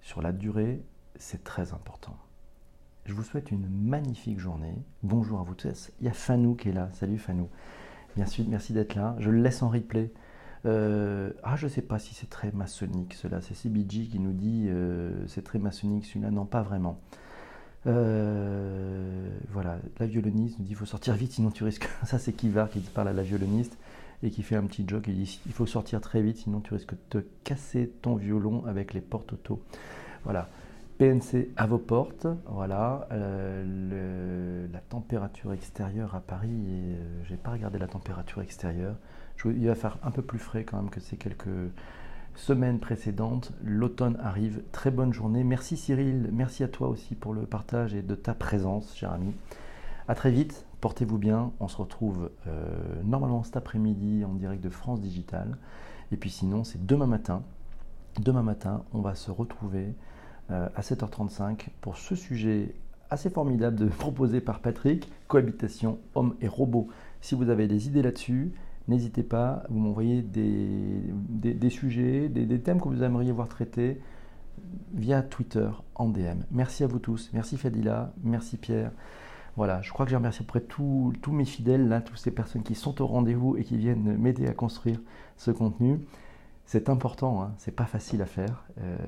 sur 0.00 0.22
la 0.22 0.32
durée, 0.32 0.80
c'est 1.16 1.44
très 1.44 1.74
important. 1.74 2.16
Je 3.04 3.12
vous 3.12 3.24
souhaite 3.24 3.50
une 3.50 3.68
magnifique 3.68 4.40
journée. 4.40 4.74
Bonjour 5.02 5.38
à 5.38 5.42
vous 5.42 5.54
tous. 5.54 5.90
Il 6.00 6.06
y 6.06 6.08
a 6.08 6.14
Fanou 6.14 6.54
qui 6.54 6.70
est 6.70 6.72
là. 6.72 6.88
Salut 6.94 7.18
Fanou. 7.18 7.50
Merci, 8.16 8.46
merci 8.48 8.72
d'être 8.72 8.94
là. 8.94 9.14
Je 9.18 9.28
le 9.28 9.42
laisse 9.42 9.62
en 9.62 9.68
replay. 9.68 10.10
Euh, 10.66 11.30
ah, 11.44 11.56
je 11.56 11.66
ne 11.66 11.70
sais 11.70 11.82
pas 11.82 11.98
si 11.98 12.14
c'est 12.14 12.28
très 12.28 12.50
maçonnique 12.50 13.14
cela. 13.14 13.40
C'est 13.40 13.54
CBG 13.54 14.08
qui 14.08 14.18
nous 14.18 14.32
dit 14.32 14.66
euh, 14.68 15.26
c'est 15.28 15.44
très 15.44 15.58
maçonnique 15.58 16.06
celui-là. 16.06 16.30
Non, 16.30 16.44
pas 16.44 16.62
vraiment. 16.62 17.00
Euh, 17.86 19.28
voilà, 19.50 19.78
la 20.00 20.06
violoniste 20.06 20.58
nous 20.58 20.64
dit 20.64 20.72
il 20.72 20.76
faut 20.76 20.86
sortir 20.86 21.14
vite 21.14 21.32
sinon 21.32 21.50
tu 21.50 21.62
risques. 21.62 21.88
Ça, 22.04 22.18
c'est 22.18 22.32
Kivar 22.32 22.68
qui 22.68 22.80
parle 22.80 23.08
à 23.08 23.12
la 23.12 23.22
violoniste 23.22 23.78
et 24.22 24.30
qui 24.30 24.42
fait 24.42 24.56
un 24.56 24.64
petit 24.64 24.84
joke. 24.86 25.04
Il 25.06 25.14
dit 25.14 25.40
il 25.46 25.52
faut 25.52 25.66
sortir 25.66 26.00
très 26.00 26.20
vite 26.20 26.38
sinon 26.38 26.60
tu 26.60 26.74
risques 26.74 26.94
de 26.94 27.20
te 27.20 27.26
casser 27.44 27.92
ton 28.02 28.16
violon 28.16 28.64
avec 28.66 28.92
les 28.92 29.00
portes 29.00 29.32
auto. 29.32 29.62
Voilà. 30.24 30.48
PNC 30.98 31.50
à 31.58 31.66
vos 31.66 31.76
portes, 31.76 32.26
voilà. 32.46 33.06
la 33.10 34.80
température 34.88 35.52
extérieure 35.52 36.14
à 36.14 36.20
Paris, 36.20 36.96
je 37.24 37.32
n'ai 37.32 37.36
pas 37.36 37.50
regardé 37.50 37.78
la 37.78 37.86
température 37.86 38.40
extérieure 38.40 38.96
il 39.44 39.66
va 39.66 39.74
faire 39.74 39.98
un 40.02 40.10
peu 40.10 40.22
plus 40.22 40.38
frais 40.38 40.64
quand 40.64 40.76
même 40.76 40.90
que 40.90 41.00
ces 41.00 41.16
quelques 41.16 41.48
semaines 42.34 42.78
précédentes. 42.78 43.52
L'automne 43.64 44.16
arrive. 44.22 44.62
Très 44.72 44.90
bonne 44.90 45.12
journée. 45.12 45.44
Merci 45.44 45.76
Cyril. 45.76 46.30
Merci 46.32 46.62
à 46.64 46.68
toi 46.68 46.88
aussi 46.88 47.14
pour 47.14 47.34
le 47.34 47.42
partage 47.42 47.94
et 47.94 48.02
de 48.02 48.14
ta 48.14 48.34
présence, 48.34 48.94
cher 48.94 49.12
ami. 49.12 49.34
À 50.08 50.14
très 50.14 50.30
vite. 50.30 50.64
Portez-vous 50.80 51.18
bien. 51.18 51.52
On 51.60 51.68
se 51.68 51.76
retrouve 51.76 52.30
euh, 52.46 53.02
normalement 53.04 53.42
cet 53.42 53.56
après-midi 53.56 54.24
en 54.24 54.34
direct 54.34 54.62
de 54.62 54.70
France 54.70 55.00
Digital. 55.00 55.56
Et 56.12 56.16
puis 56.16 56.30
sinon, 56.30 56.64
c'est 56.64 56.84
demain 56.84 57.06
matin. 57.06 57.42
Demain 58.20 58.42
matin, 58.42 58.84
on 58.92 59.00
va 59.00 59.14
se 59.14 59.30
retrouver 59.30 59.94
euh, 60.50 60.68
à 60.74 60.80
7h35 60.80 61.68
pour 61.80 61.96
ce 61.96 62.14
sujet 62.14 62.74
assez 63.10 63.30
formidable 63.30 63.76
de, 63.76 63.86
proposé 63.98 64.40
par 64.40 64.60
Patrick, 64.60 65.10
cohabitation 65.28 65.98
homme 66.14 66.36
et 66.40 66.48
robot. 66.48 66.88
Si 67.20 67.34
vous 67.34 67.50
avez 67.50 67.66
des 67.66 67.88
idées 67.88 68.02
là-dessus, 68.02 68.52
N'hésitez 68.88 69.22
pas, 69.22 69.64
vous 69.68 69.78
m'envoyez 69.78 70.22
des, 70.22 71.70
sujets, 71.70 72.28
des, 72.28 72.60
thèmes 72.60 72.80
que 72.80 72.88
vous 72.88 73.02
aimeriez 73.02 73.32
voir 73.32 73.48
traités 73.48 74.00
via 74.94 75.22
Twitter 75.22 75.68
en 75.96 76.08
DM. 76.08 76.42
Merci 76.50 76.84
à 76.84 76.86
vous 76.86 77.00
tous. 77.00 77.30
Merci 77.32 77.56
Fadila. 77.56 78.12
Merci 78.22 78.56
Pierre. 78.56 78.92
Voilà, 79.56 79.80
je 79.82 79.90
crois 79.90 80.04
que 80.04 80.10
j'ai 80.10 80.16
remercié 80.16 80.44
près 80.44 80.60
tous 80.60 81.12
mes 81.32 81.44
fidèles, 81.44 82.02
toutes 82.04 82.18
ces 82.18 82.30
personnes 82.30 82.62
qui 82.62 82.74
sont 82.74 83.00
au 83.00 83.06
rendez-vous 83.06 83.56
et 83.56 83.64
qui 83.64 83.76
viennent 83.76 84.16
m'aider 84.18 84.46
à 84.46 84.52
construire 84.52 85.00
ce 85.36 85.50
contenu. 85.50 86.00
C'est 86.66 86.88
important, 86.88 87.42
hein, 87.42 87.54
c'est 87.58 87.74
pas 87.74 87.86
facile 87.86 88.20
à 88.22 88.26
faire. 88.26 88.64
Euh, 88.80 88.98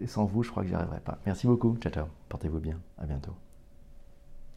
et 0.00 0.06
sans 0.06 0.24
vous, 0.24 0.42
je 0.42 0.50
crois 0.50 0.62
que 0.62 0.68
j'y 0.68 0.74
arriverai 0.74 1.00
pas. 1.00 1.18
Merci 1.26 1.46
beaucoup. 1.46 1.76
Ciao, 1.80 1.92
ciao. 1.92 2.06
Portez-vous 2.28 2.60
bien. 2.60 2.78
À 2.96 3.06
bientôt. 3.06 3.32